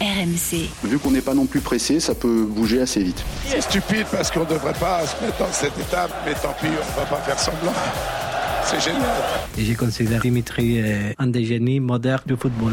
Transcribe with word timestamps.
RMC. 0.00 0.68
Vu 0.84 0.98
qu'on 0.98 1.10
n'est 1.10 1.22
pas 1.22 1.34
non 1.34 1.46
plus 1.46 1.60
pressé, 1.60 2.00
ça 2.00 2.14
peut 2.14 2.44
bouger 2.44 2.80
assez 2.82 3.02
vite. 3.02 3.24
C'est 3.46 3.62
stupide 3.62 4.06
parce 4.10 4.30
qu'on 4.30 4.40
ne 4.40 4.50
devrait 4.50 4.74
pas 4.74 5.06
se 5.06 5.24
mettre 5.24 5.38
dans 5.38 5.52
cette 5.52 5.78
étape, 5.78 6.10
mais 6.26 6.34
tant 6.34 6.54
pis, 6.60 6.66
on 6.66 7.00
ne 7.00 7.04
va 7.04 7.06
pas 7.06 7.22
faire 7.22 7.38
semblant. 7.38 7.72
C'est 8.64 8.80
génial. 8.80 9.04
Et 9.56 9.64
j'ai 9.64 9.74
considéré 9.74 10.20
Dimitri 10.20 10.80
euh, 10.80 11.12
un 11.18 11.28
des 11.28 11.44
génies 11.44 11.80
modernes 11.80 12.22
du 12.26 12.36
football. 12.36 12.72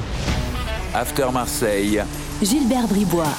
After 0.93 1.27
Marseille. 1.31 2.01
Gilbert 2.41 2.87
Bribois. 2.87 3.33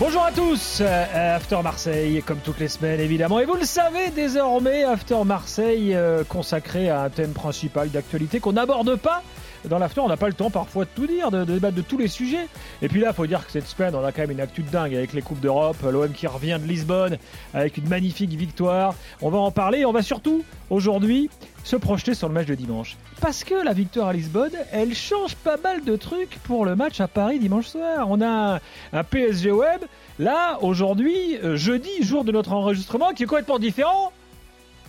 Bonjour 0.00 0.24
à 0.24 0.32
tous, 0.32 0.78
euh, 0.80 1.36
After 1.36 1.58
Marseille, 1.62 2.20
comme 2.26 2.38
toutes 2.38 2.58
les 2.58 2.66
semaines 2.66 2.98
évidemment. 2.98 3.38
Et 3.38 3.44
vous 3.44 3.54
le 3.54 3.64
savez 3.64 4.10
désormais, 4.10 4.82
After 4.82 5.22
Marseille 5.24 5.94
euh, 5.94 6.24
consacré 6.24 6.90
à 6.90 7.02
un 7.02 7.10
thème 7.10 7.30
principal 7.30 7.90
d'actualité 7.90 8.40
qu'on 8.40 8.54
n'aborde 8.54 8.96
pas 8.96 9.22
dans 9.68 9.78
l'after, 9.78 10.00
on 10.00 10.08
n'a 10.08 10.16
pas 10.16 10.28
le 10.28 10.34
temps 10.34 10.50
parfois 10.50 10.84
de 10.84 10.90
tout 10.94 11.06
dire, 11.06 11.30
de, 11.30 11.44
débattre 11.44 11.76
de 11.76 11.82
tous 11.82 11.98
les 11.98 12.08
sujets. 12.08 12.48
Et 12.82 12.88
puis 12.88 13.00
là, 13.00 13.08
il 13.10 13.14
faut 13.14 13.26
dire 13.26 13.44
que 13.44 13.52
cette 13.52 13.66
semaine, 13.66 13.94
on 13.94 14.04
a 14.04 14.12
quand 14.12 14.22
même 14.22 14.32
une 14.32 14.40
actu 14.40 14.62
de 14.62 14.70
dingue 14.70 14.94
avec 14.94 15.12
les 15.12 15.22
Coupes 15.22 15.40
d'Europe, 15.40 15.76
l'OM 15.82 16.12
qui 16.12 16.26
revient 16.26 16.58
de 16.60 16.66
Lisbonne 16.66 17.18
avec 17.52 17.76
une 17.76 17.88
magnifique 17.88 18.30
victoire. 18.30 18.94
On 19.22 19.30
va 19.30 19.38
en 19.38 19.50
parler 19.50 19.80
et 19.80 19.84
on 19.84 19.92
va 19.92 20.02
surtout, 20.02 20.44
aujourd'hui, 20.70 21.30
se 21.64 21.76
projeter 21.76 22.14
sur 22.14 22.28
le 22.28 22.34
match 22.34 22.46
de 22.46 22.54
dimanche. 22.54 22.96
Parce 23.20 23.42
que 23.42 23.54
la 23.54 23.72
victoire 23.72 24.08
à 24.08 24.12
Lisbonne, 24.12 24.52
elle 24.70 24.94
change 24.94 25.34
pas 25.36 25.56
mal 25.56 25.82
de 25.82 25.96
trucs 25.96 26.38
pour 26.44 26.64
le 26.64 26.76
match 26.76 27.00
à 27.00 27.08
Paris 27.08 27.38
dimanche 27.38 27.66
soir. 27.66 28.06
On 28.10 28.20
a 28.20 28.60
un, 28.92 29.04
PSG 29.04 29.50
Web, 29.50 29.80
là, 30.18 30.58
aujourd'hui, 30.60 31.38
euh, 31.42 31.56
jeudi, 31.56 31.90
jour 32.02 32.24
de 32.24 32.32
notre 32.32 32.52
enregistrement, 32.52 33.12
qui 33.12 33.22
est 33.22 33.26
complètement 33.26 33.58
différent 33.58 34.12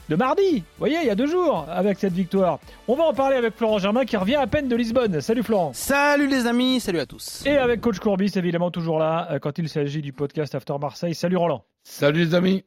de 0.10 0.16
mardi. 0.16 0.58
Vous 0.58 0.64
voyez, 0.80 0.98
il 1.02 1.08
y 1.08 1.10
a 1.10 1.16
deux 1.16 1.28
jours 1.28 1.66
avec 1.70 2.00
cette 2.00 2.14
victoire. 2.14 2.60
On 2.88 2.96
va 2.96 3.06
en 3.06 3.14
parler 3.14 3.36
avec 3.36 3.56
Florent 3.56 3.80
Germain 3.80 4.06
qui 4.06 4.18
revient 4.18 4.36
à 4.36 4.48
peine 4.48 4.68
de 4.68 4.76
Lisbonne. 4.76 5.22
Salut 5.22 5.44
Florent. 5.44 5.72
Salut 5.74 6.28
les 6.28 6.46
amis, 6.46 6.80
salut 6.80 7.00
à 7.00 7.06
tous. 7.06 7.44
Et 7.46 7.58
avec 7.58 7.82
coach 7.82 8.00
Courbis 8.00 8.32
évidemment 8.36 8.72
toujours 8.72 9.00
là 9.00 9.28
euh, 9.32 9.40
quand 9.40 9.58
il 9.58 9.70
s'agit 9.70 10.02
du 10.02 10.14
podcast 10.14 10.54
After 10.56 10.76
Marseille. 10.80 11.16
Salut 11.16 11.38
Roland. 11.38 11.64
Salut 11.84 12.26
les 12.26 12.36
amis. 12.36 12.64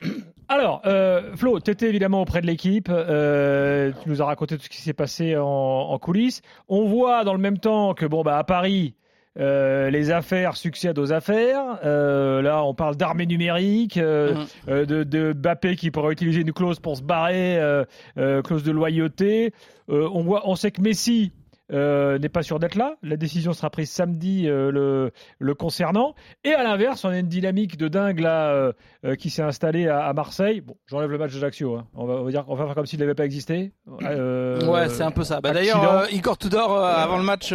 Alors, 0.48 0.80
euh, 0.86 1.36
Flo, 1.36 1.60
tu 1.60 1.70
étais 1.70 1.88
évidemment 1.88 2.22
auprès 2.22 2.40
de 2.40 2.46
l'équipe. 2.46 2.88
Euh, 2.90 3.92
tu 4.02 4.08
nous 4.08 4.22
as 4.22 4.24
raconté 4.24 4.56
tout 4.56 4.64
ce 4.64 4.70
qui 4.70 4.80
s'est 4.80 4.94
passé 4.94 5.36
en, 5.36 5.44
en, 5.44 5.98
coulisses. 5.98 6.40
On 6.68 6.86
voit 6.86 7.22
dans 7.24 7.34
le 7.34 7.38
même 7.38 7.58
temps 7.58 7.92
que, 7.92 8.06
bon, 8.06 8.22
bah, 8.22 8.38
à 8.38 8.44
Paris, 8.44 8.94
euh, 9.38 9.90
les 9.90 10.10
affaires 10.10 10.56
succèdent 10.56 10.98
aux 10.98 11.12
affaires. 11.12 11.78
Euh, 11.84 12.42
là, 12.42 12.64
on 12.64 12.74
parle 12.74 12.96
d'armée 12.96 13.26
numérique, 13.26 13.96
euh, 13.96 14.44
mmh. 14.66 14.84
de, 14.84 15.04
de 15.04 15.32
Bappé 15.32 15.76
qui 15.76 15.90
pourrait 15.90 16.12
utiliser 16.12 16.40
une 16.40 16.52
clause 16.52 16.80
pour 16.80 16.96
se 16.96 17.02
barrer, 17.02 17.60
clause 18.44 18.64
de 18.64 18.72
loyauté. 18.72 19.52
on 19.88 20.22
voit, 20.22 20.42
on 20.48 20.56
sait 20.56 20.70
que 20.70 20.80
Messi 20.80 21.32
euh, 21.70 22.18
n'est 22.18 22.28
pas 22.30 22.42
sûr 22.42 22.58
d'être 22.58 22.76
là. 22.76 22.96
La 23.02 23.16
décision 23.16 23.52
sera 23.52 23.68
prise 23.68 23.90
samedi 23.90 24.48
euh, 24.48 24.70
le, 24.70 25.12
le, 25.38 25.54
concernant. 25.54 26.14
Et 26.44 26.52
à 26.52 26.62
l'inverse, 26.62 27.04
on 27.04 27.10
a 27.10 27.18
une 27.18 27.28
dynamique 27.28 27.76
de 27.76 27.88
dingue 27.88 28.20
là 28.20 28.50
euh, 29.04 29.14
qui 29.16 29.28
s'est 29.28 29.42
installée 29.42 29.86
à, 29.86 30.06
à, 30.06 30.12
Marseille. 30.14 30.62
Bon, 30.62 30.76
j'enlève 30.86 31.10
le 31.10 31.18
match 31.18 31.34
d'Ajaccio. 31.34 31.76
Hein. 31.76 31.86
On, 31.94 32.06
va, 32.06 32.14
on, 32.14 32.24
va 32.24 32.30
dire, 32.30 32.44
on 32.48 32.54
va 32.54 32.64
faire 32.64 32.74
comme 32.74 32.86
s'il 32.86 33.00
n'avait 33.00 33.14
pas 33.14 33.26
existé. 33.26 33.72
ouais, 33.86 34.88
c'est 34.88 35.02
un 35.02 35.10
peu 35.10 35.24
ça. 35.24 35.40
Bah, 35.40 35.52
D'ailleurs, 35.52 36.10
Igor 36.12 36.38
Tudor, 36.38 36.78
avant 36.78 37.18
le 37.18 37.24
match, 37.24 37.52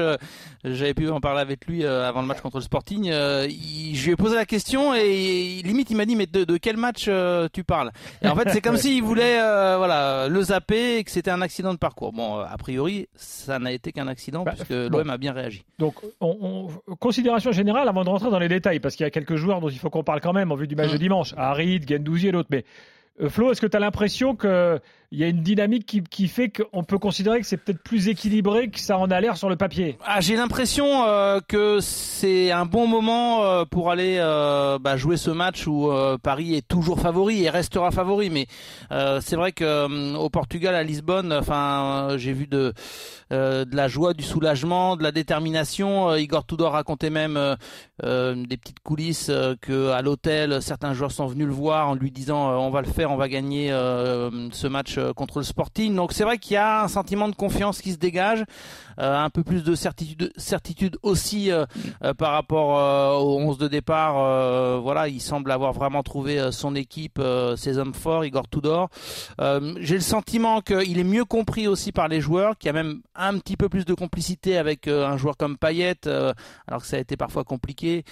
j'avais 0.64 0.94
pu 0.94 1.10
en 1.10 1.20
parler 1.20 1.42
avec 1.42 1.66
lui 1.66 1.86
avant 1.86 2.22
le 2.22 2.28
match 2.28 2.42
contre 2.42 2.58
le 2.58 2.64
Sporting. 2.64 3.06
Il, 3.06 3.96
je 3.96 4.06
lui 4.06 4.12
ai 4.12 4.16
posé 4.16 4.36
la 4.36 4.46
question 4.46 4.94
et 4.94 5.62
limite 5.64 5.90
il 5.90 5.98
m'a 5.98 6.06
dit 6.06 6.16
mais 6.16 6.28
de, 6.28 6.44
de 6.44 6.58
quel 6.58 6.78
match 6.78 7.10
tu 7.52 7.64
parles? 7.64 7.92
Et 8.22 8.28
en 8.28 8.36
fait, 8.36 8.50
c'est 8.52 8.62
comme 8.62 8.78
s'il 8.84 9.02
voulait 9.02 9.38
voilà 9.38 10.28
le 10.30 10.42
zapper 10.42 10.98
et 10.98 11.04
que 11.04 11.12
c'était 11.12 11.32
un 11.32 11.42
accident 11.42 11.74
de 11.74 11.80
parcours. 11.80 12.14
Bon, 12.14 12.38
a 12.38 12.58
priori, 12.58 13.08
ça 13.16 13.58
n'a 13.58 13.72
été 13.72 13.92
qu'un 13.92 14.03
un 14.04 14.08
accident 14.08 14.44
bah, 14.44 14.54
puisque 14.54 14.70
l'OM 14.70 15.10
a 15.10 15.18
bien 15.18 15.34
réagi. 15.34 15.64
Donc, 15.80 15.96
on, 16.22 16.70
on, 16.88 16.96
considération 16.96 17.52
générale 17.52 17.88
avant 17.88 18.04
de 18.04 18.10
rentrer 18.10 18.30
dans 18.30 18.40
les 18.40 18.50
détails, 18.50 18.80
parce 18.80 18.96
qu'il 18.96 19.04
y 19.04 19.08
a 19.08 19.12
quelques 19.12 19.36
joueurs 19.36 19.62
dont 19.62 19.70
il 19.70 19.80
faut 19.80 19.90
qu'on 19.90 20.04
parle 20.04 20.22
quand 20.22 20.34
même 20.34 20.52
en 20.52 20.56
vue 20.56 20.68
du 20.68 20.76
match 20.76 20.90
mmh. 20.90 20.94
de 20.94 20.98
dimanche, 20.98 21.34
Harid, 21.38 21.90
Gendouzi 21.90 22.28
et 22.28 22.32
l'autre. 22.32 22.50
Mais 22.52 22.66
Flo, 23.30 23.52
est-ce 23.52 23.62
que 23.62 23.68
tu 23.68 23.78
as 23.78 23.80
l'impression 23.80 24.36
que 24.36 24.80
il 25.14 25.20
y 25.20 25.24
a 25.24 25.28
une 25.28 25.44
dynamique 25.44 26.02
qui, 26.10 26.28
fait 26.28 26.50
qu'on 26.50 26.84
peut 26.84 26.98
considérer 26.98 27.40
que 27.40 27.46
c'est 27.46 27.58
peut-être 27.58 27.84
plus 27.84 28.08
équilibré 28.08 28.72
que 28.72 28.80
ça 28.80 28.98
en 28.98 29.12
a 29.12 29.22
l'air 29.22 29.38
sur 29.38 29.48
le 29.48 29.56
papier? 29.56 29.96
Ah, 30.04 30.22
j'ai 30.22 30.36
l'impression 30.36 31.06
euh, 31.06 31.40
que 31.48 31.80
c'est 31.82 32.50
un 32.50 32.66
bon 32.66 32.88
moment 32.88 33.44
euh, 33.44 33.64
pour 33.64 33.92
aller 33.92 34.18
euh, 34.18 34.80
bah, 34.80 34.98
jouer 34.98 35.18
ce 35.18 35.30
match 35.30 35.68
où 35.68 35.92
euh, 35.92 36.18
Paris 36.18 36.56
est 36.56 36.68
toujours 36.68 37.00
favori 37.00 37.44
et 37.44 37.52
restera 37.52 37.92
favori. 37.92 38.32
Mais 38.32 38.48
euh, 38.92 39.22
c'est 39.22 39.36
vrai 39.36 39.52
que 39.52 40.16
au 40.16 40.32
Portugal, 40.32 40.74
à 40.74 40.82
Lisbonne, 40.82 41.42
j'ai 42.18 42.34
vu 42.34 42.48
de 42.48 42.74
de 43.30 43.76
la 43.76 43.88
joie, 43.88 44.14
du 44.14 44.24
soulagement, 44.24 44.96
de 44.96 45.02
la 45.02 45.12
détermination. 45.12 46.16
Igor 46.16 46.46
Tudor 46.46 46.74
racontait 46.74 47.10
même 47.10 47.40
des 48.04 48.58
petites 48.58 48.80
coulisses 48.82 49.32
que 49.60 49.90
à 49.90 50.04
l'hôtel, 50.04 50.62
certains 50.62 50.94
joueurs 50.94 51.12
sont 51.12 51.26
venus 51.26 51.48
le 51.48 51.54
voir 51.54 51.90
en 51.90 51.96
lui 51.96 52.12
disant 52.12 52.52
on 52.60 52.70
va 52.70 52.82
le 52.82 52.88
faire, 52.88 53.03
on 53.12 53.18
va 53.18 53.28
gagner 53.28 53.70
ce 54.52 54.68
match 54.68 54.98
euh, 54.98 55.14
contre 55.14 55.40
le 55.40 55.44
Sporting. 55.44 55.96
Donc 55.96 56.14
c'est 56.14 56.24
vrai 56.24 56.38
qu'il 56.38 56.54
y 56.54 56.58
a 56.58 56.84
un 56.84 56.88
sentiment 56.88 57.30
de 57.30 57.36
confiance 57.36 57.82
qui 57.82 57.92
se 57.92 57.98
dégage, 57.98 58.44
euh, 59.00 59.18
un 59.18 59.30
peu 59.30 59.44
plus 59.44 59.64
de 59.64 59.76
certitude, 59.76 60.98
aussi 61.04 61.52
euh, 61.52 61.66
par 62.18 62.32
rapport 62.32 63.24
au 63.24 63.40
11 63.40 63.58
de 63.58 63.68
départ. 63.68 64.82
voilà, 64.82 65.08
il 65.08 65.22
semble 65.22 65.52
avoir 65.52 65.74
vraiment 65.74 66.04
trouvé 66.04 66.52
son 66.52 66.76
équipe, 66.76 67.22
ses 67.56 67.78
hommes 67.78 67.94
forts, 67.94 68.26
Igor 68.26 68.48
Tudor. 68.48 68.90
J'ai 69.40 69.96
le 69.96 70.02
sentiment 70.02 70.62
qu'il 70.62 71.00
est 71.00 71.04
mieux 71.04 71.26
compris 71.26 71.68
aussi 71.68 71.92
par 71.92 72.08
les 72.08 72.22
joueurs, 72.22 72.58
qu'il 72.58 72.68
y 72.68 72.70
a 72.70 72.74
même 72.74 73.02
un 73.16 73.38
petit 73.38 73.58
peu 73.58 73.70
plus 73.70 73.86
de 73.86 73.94
complicité 73.94 74.58
avec 74.58 74.88
un 74.88 75.18
joueur 75.18 75.38
comme 75.38 75.58
Payet, 75.58 76.08
alors 76.68 76.82
que 76.82 76.88
ça 76.88 76.98
a 76.98 77.00
été 77.00 77.18
parfois 77.18 77.44
compliqué. 77.44 78.04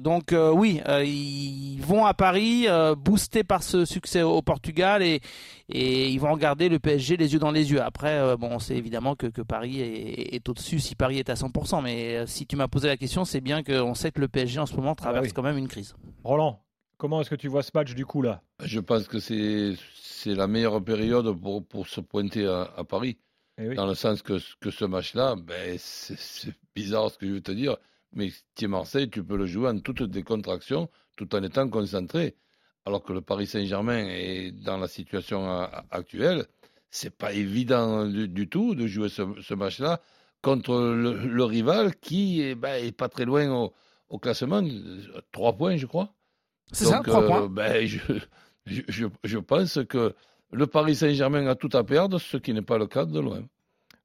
donc 0.00 0.34
oui, 0.52 0.80
ils 1.04 1.80
vont 1.82 2.06
à 2.06 2.14
Paris, 2.14 2.66
boostés 2.96 3.44
par 3.44 3.62
ce 3.62 3.84
succès 3.84 4.13
au 4.22 4.42
Portugal 4.42 5.02
et, 5.02 5.20
et 5.68 6.08
ils 6.10 6.18
vont 6.18 6.32
regarder 6.32 6.68
le 6.68 6.78
PSG 6.78 7.16
les 7.16 7.32
yeux 7.32 7.38
dans 7.38 7.50
les 7.50 7.70
yeux. 7.70 7.82
Après, 7.82 8.18
euh, 8.18 8.36
bon, 8.36 8.50
on 8.52 8.58
sait 8.58 8.76
évidemment 8.76 9.14
que, 9.14 9.26
que 9.26 9.42
Paris 9.42 9.80
est, 9.80 10.34
est 10.34 10.48
au-dessus 10.48 10.80
si 10.80 10.94
Paris 10.94 11.18
est 11.18 11.30
à 11.30 11.34
100%, 11.34 11.82
mais 11.82 12.16
euh, 12.16 12.26
si 12.26 12.46
tu 12.46 12.56
m'as 12.56 12.68
posé 12.68 12.88
la 12.88 12.96
question, 12.96 13.24
c'est 13.24 13.40
bien 13.40 13.62
qu'on 13.62 13.94
sait 13.94 14.10
que 14.10 14.20
le 14.20 14.28
PSG 14.28 14.60
en 14.60 14.66
ce 14.66 14.76
moment 14.76 14.94
traverse 14.94 15.24
ah 15.24 15.28
oui. 15.28 15.32
quand 15.32 15.42
même 15.42 15.58
une 15.58 15.68
crise. 15.68 15.94
Roland, 16.22 16.60
comment 16.96 17.20
est-ce 17.20 17.30
que 17.30 17.34
tu 17.34 17.48
vois 17.48 17.62
ce 17.62 17.70
match 17.74 17.94
du 17.94 18.06
coup 18.06 18.22
là? 18.22 18.42
Je 18.62 18.80
pense 18.80 19.08
que 19.08 19.18
c'est 19.18 19.74
c'est 20.02 20.34
la 20.34 20.46
meilleure 20.46 20.82
période 20.82 21.38
pour, 21.38 21.64
pour 21.66 21.86
se 21.86 22.00
pointer 22.00 22.46
à, 22.46 22.70
à 22.76 22.84
Paris. 22.84 23.18
Eh 23.58 23.68
oui. 23.68 23.76
Dans 23.76 23.86
le 23.86 23.94
sens 23.94 24.22
que, 24.22 24.38
que 24.60 24.70
ce 24.70 24.84
match-là, 24.84 25.36
ben, 25.36 25.76
c'est 25.78 26.54
bizarre 26.74 27.10
ce 27.10 27.18
que 27.18 27.26
je 27.26 27.32
veux 27.34 27.40
te 27.40 27.52
dire, 27.52 27.76
mais 28.12 28.32
tu 28.56 28.64
es 28.64 28.68
Marseille, 28.68 29.08
tu 29.08 29.22
peux 29.22 29.36
le 29.36 29.46
jouer 29.46 29.68
en 29.68 29.78
toute 29.78 30.02
décontraction, 30.02 30.88
tout 31.16 31.34
en 31.36 31.42
étant 31.42 31.68
concentré 31.68 32.34
alors 32.86 33.02
que 33.02 33.12
le 33.12 33.20
Paris 33.20 33.46
Saint-Germain 33.46 34.06
est 34.08 34.52
dans 34.52 34.76
la 34.76 34.88
situation 34.88 35.48
actuelle, 35.90 36.46
c'est 36.90 37.16
pas 37.16 37.32
évident 37.32 38.06
du, 38.06 38.28
du, 38.28 38.48
tout 38.48 38.74
de 38.74 38.86
jouer 38.86 39.08
ce, 39.08 39.22
ce 39.42 39.54
match-là 39.54 40.00
contre 40.42 40.76
le, 40.76 41.26
le, 41.26 41.44
rival 41.44 41.96
qui 41.96 42.42
est, 42.42 42.54
ben, 42.54 42.74
est, 42.84 42.92
pas 42.92 43.08
très 43.08 43.24
loin 43.24 43.50
au, 43.50 43.72
au, 44.10 44.18
classement, 44.18 44.62
trois 45.32 45.54
points, 45.54 45.76
je 45.76 45.86
crois. 45.86 46.14
C'est 46.70 46.84
ça, 46.84 47.00
trois 47.00 47.22
euh, 47.22 47.26
points. 47.26 47.48
Ben, 47.48 47.86
je, 47.86 47.98
je, 48.66 49.06
je, 49.24 49.38
pense 49.38 49.80
que 49.88 50.14
le 50.52 50.66
Paris 50.66 50.94
Saint-Germain 50.94 51.46
a 51.46 51.54
tout 51.54 51.70
à 51.72 51.82
perdre, 51.82 52.18
ce 52.18 52.36
qui 52.36 52.52
n'est 52.52 52.62
pas 52.62 52.78
le 52.78 52.86
cas 52.86 53.06
de 53.06 53.18
l'OM. 53.18 53.46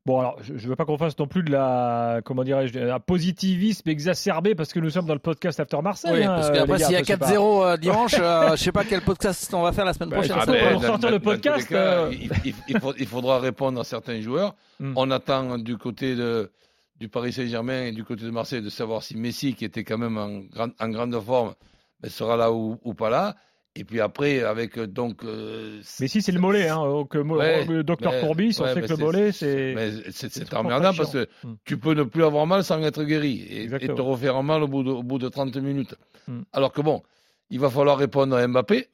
Bon, 0.10 0.22
alors, 0.22 0.38
je 0.42 0.54
ne 0.54 0.58
veux 0.58 0.76
pas 0.76 0.86
qu'on 0.86 0.98
fasse 0.98 1.16
non 1.20 1.28
plus 1.28 1.44
de 1.44 1.52
la, 1.52 2.22
comment 2.26 2.44
dirais-je, 2.44 2.80
un 2.80 3.00
positivisme 3.00 3.88
exacerbé 3.88 4.56
parce 4.56 4.74
que 4.74 4.80
nous 4.80 4.90
sommes 4.90 5.06
dans 5.06 5.14
le 5.14 5.20
podcast 5.20 5.60
After 5.60 5.80
Marseille. 5.84 6.12
Oui, 6.12 6.24
hein, 6.24 6.34
parce 6.36 6.50
qu'après, 6.50 6.80
s'il 6.80 6.94
y 6.94 6.96
a 6.96 7.04
4-0 7.04 7.64
euh, 7.64 7.78
dimanche, 7.78 8.16
euh, 8.20 8.56
je 8.56 8.56
sais 8.56 8.72
pas 8.72 8.86
quel 8.86 9.02
podcast 9.02 9.54
on 9.54 9.62
va 9.62 9.72
faire 9.72 9.86
la 9.86 9.94
semaine 9.94 10.10
prochaine. 10.10 10.36
Ah, 10.40 10.48
ben, 10.48 10.74
pour 10.74 10.84
sortir 10.84 11.12
le 11.12 11.20
podcast. 11.20 11.70
Cas, 11.70 11.76
euh... 11.76 12.12
il, 12.12 12.32
il, 12.44 12.56
il, 12.98 13.06
faudra 13.06 13.38
répondre 13.38 13.80
à 13.80 13.84
certains 13.84 14.20
joueurs. 14.20 14.56
Mm. 14.80 14.94
On 14.96 15.12
attend 15.12 15.60
du 15.60 15.78
côté 15.78 16.16
de, 16.16 16.52
du 17.00 17.08
Paris 17.08 17.32
Saint-Germain 17.32 17.84
et 17.84 17.92
du 17.92 18.04
côté 18.04 18.26
de 18.26 18.32
Marseille 18.32 18.64
de 18.64 18.70
savoir 18.72 19.04
si 19.04 19.16
Messi, 19.16 19.54
qui 19.54 19.64
était 19.64 19.84
quand 19.84 20.00
même 20.00 20.18
en, 20.18 20.40
grand, 20.40 20.70
en 20.80 20.90
grande 20.90 21.22
forme, 21.22 21.54
ben, 22.02 22.10
sera 22.10 22.36
là 22.36 22.52
ou, 22.52 22.80
ou 22.84 22.96
pas 22.96 23.12
là. 23.12 23.36
Et 23.76 23.84
puis 23.84 24.02
après, 24.02 24.42
avec 24.42 24.80
donc. 24.80 25.24
Euh, 25.24 25.80
mais 26.00 26.08
si 26.08 26.22
c'est 26.22 26.32
le 26.32 26.40
mollet, 26.40 26.68
hein, 26.70 26.78
donc, 26.84 27.14
ouais, 27.14 27.66
le 27.66 27.84
docteur 27.84 28.20
Courbis, 28.20 28.58
on 28.60 28.64
ouais, 28.64 28.74
sait 28.74 28.82
que 28.82 28.88
le 28.88 28.98
mollet, 28.98 29.32
c'est. 29.32 29.76
C'est 30.12 30.54
emmerdant 30.54 30.94
parce 30.94 31.14
que 31.14 31.28
Hmm. 31.44 31.54
tu 31.66 31.78
peux 31.78 31.94
ne 31.94 32.04
plus 32.04 32.24
avoir 32.24 32.46
mal 32.48 32.64
sans 32.64 32.82
être 32.82 33.04
guéri 33.04 33.42
et, 33.50 33.64
et 33.66 33.88
te 33.88 34.02
refaire 34.02 34.42
mal 34.44 34.64
au 34.64 34.68
bout 34.68 34.84
de, 34.84 34.90
au 34.90 35.04
bout 35.04 35.20
de 35.20 35.30
30 35.30 35.56
minutes. 35.58 35.96
Mm. 36.28 36.42
Alors 36.52 36.74
que 36.74 36.82
bon, 36.82 37.04
il 37.50 37.60
va 37.60 37.70
falloir 37.70 37.98
répondre 37.98 38.36
à 38.36 38.46
Mbappé. 38.48 38.88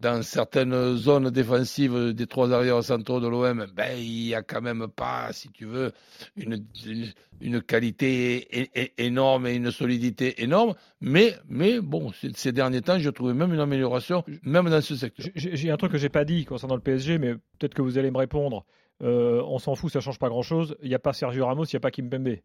Dans 0.00 0.22
certaines 0.22 0.96
zones 0.96 1.30
défensives 1.30 2.12
des 2.12 2.26
trois 2.26 2.52
arrières 2.52 2.84
centraux 2.84 3.20
de 3.20 3.26
l'OM, 3.26 3.66
ben, 3.74 3.98
il 3.98 4.26
n'y 4.26 4.34
a 4.34 4.42
quand 4.42 4.60
même 4.60 4.86
pas, 4.88 5.32
si 5.32 5.48
tu 5.48 5.64
veux, 5.64 5.92
une, 6.36 6.64
une, 7.40 7.60
qualité 7.62 8.70
énorme 8.96 9.46
et 9.48 9.54
une 9.54 9.70
solidité 9.72 10.42
énorme. 10.42 10.74
Mais, 11.00 11.34
mais 11.48 11.80
bon, 11.80 12.12
ces 12.34 12.52
derniers 12.52 12.82
temps, 12.82 12.98
je 12.98 13.10
trouvais 13.10 13.34
même 13.34 13.52
une 13.52 13.60
amélioration, 13.60 14.24
même 14.42 14.70
dans 14.70 14.80
ce 14.80 14.94
secteur. 14.94 15.26
J'ai 15.34 15.70
un 15.70 15.76
truc 15.76 15.92
que 15.92 15.98
j'ai 15.98 16.08
pas 16.08 16.24
dit 16.24 16.44
concernant 16.44 16.76
le 16.76 16.80
PSG, 16.80 17.18
mais 17.18 17.34
peut-être 17.58 17.74
que 17.74 17.82
vous 17.82 17.98
allez 17.98 18.10
me 18.10 18.18
répondre. 18.18 18.64
Euh, 19.02 19.42
on 19.46 19.58
s'en 19.58 19.74
fout, 19.74 19.92
ça 19.92 20.00
change 20.00 20.18
pas 20.18 20.28
grand-chose. 20.28 20.76
Il 20.82 20.88
n'y 20.88 20.94
a 20.94 20.98
pas 20.98 21.12
Sergio 21.12 21.46
Ramos, 21.46 21.64
il 21.64 21.74
n'y 21.74 21.78
a 21.78 21.80
pas 21.80 21.90
Kimpembe. 21.90 22.36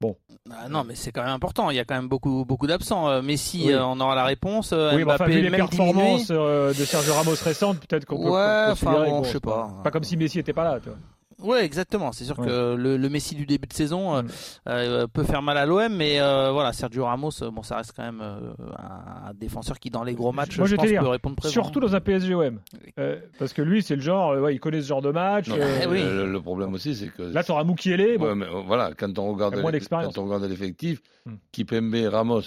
Bon. 0.00 0.16
Ah 0.50 0.68
non, 0.68 0.84
mais 0.84 0.94
c'est 0.94 1.10
quand 1.10 1.22
même 1.22 1.32
important. 1.32 1.70
Il 1.70 1.76
y 1.76 1.80
a 1.80 1.84
quand 1.84 1.96
même 1.96 2.08
beaucoup, 2.08 2.44
beaucoup 2.46 2.66
d'absents. 2.66 3.20
Messi, 3.22 3.70
on 3.74 4.00
aura 4.00 4.14
la 4.14 4.24
réponse. 4.24 4.72
Oui, 4.72 5.04
Mbappé, 5.04 5.24
enfin, 5.24 5.26
vu 5.26 5.42
les 5.42 5.50
performances 5.50 6.28
de 6.28 6.72
Sergio 6.72 7.14
Ramos 7.14 7.34
récentes, 7.42 7.80
peut-être 7.80 8.04
qu'on 8.04 8.22
peut. 8.22 8.30
Ouais, 8.30 8.66
enfin, 8.70 8.92
bon, 8.92 9.24
je 9.24 9.32
sais 9.32 9.40
pas. 9.40 9.68
Pas 9.82 9.90
comme 9.90 10.04
si 10.04 10.16
Messi 10.16 10.38
était 10.38 10.52
pas 10.52 10.64
là, 10.64 10.78
tu 10.80 10.88
vois. 10.88 10.98
Ouais, 11.40 11.64
exactement. 11.64 12.10
C'est 12.12 12.24
sûr 12.24 12.36
que 12.36 12.74
le, 12.74 12.96
le, 12.96 13.08
Messi 13.08 13.36
du 13.36 13.46
début 13.46 13.68
de 13.68 13.72
saison 13.72 14.16
euh, 14.16 14.22
euh, 14.68 15.06
peut 15.06 15.22
faire 15.22 15.40
mal 15.40 15.56
à 15.56 15.66
l'OM, 15.66 15.94
mais 15.94 16.20
euh, 16.20 16.50
voilà, 16.50 16.72
Sergio 16.72 17.04
Ramos, 17.04 17.30
bon, 17.52 17.62
ça 17.62 17.76
reste 17.76 17.92
quand 17.94 18.02
même 18.02 18.20
un, 18.20 19.32
défenseur 19.34 19.78
qui 19.78 19.90
dans 19.90 20.02
les 20.02 20.14
gros 20.14 20.32
matchs, 20.32 20.58
Moi, 20.58 20.66
je, 20.66 20.72
je 20.72 20.76
pense, 20.76 20.86
dire, 20.86 21.00
peut 21.00 21.08
répondre 21.08 21.36
présent. 21.36 21.52
Surtout 21.52 21.78
dans 21.78 21.94
un 21.94 22.00
PSG 22.00 22.34
OM, 22.34 22.60
parce 23.38 23.52
que 23.52 23.62
lui, 23.62 23.82
c'est 23.82 23.94
le 23.94 24.02
genre, 24.02 24.36
ouais, 24.36 24.54
il 24.54 24.58
connaît 24.58 24.82
ce 24.82 24.88
genre 24.88 25.02
de 25.02 25.10
match. 25.10 25.48
Non, 25.48 25.56
oui. 25.88 26.02
le, 26.02 26.30
le, 26.30 26.40
problème 26.40 26.74
aussi, 26.74 26.94
c'est 26.94 27.08
que 27.08 27.22
là, 27.22 27.44
t'auras 27.44 27.64
Moukielé. 27.64 28.18
Bon, 28.18 28.26
ouais, 28.26 28.34
mais, 28.34 28.46
voilà, 28.66 28.92
quand 28.96 29.16
on 29.18 29.32
regarde, 29.32 29.60
quand 29.62 30.18
on 30.18 30.24
regarde 30.24 30.44
l'effectif, 30.44 31.00
hmm. 31.24 31.34
Kipembe, 31.52 32.08
Ramos, 32.10 32.42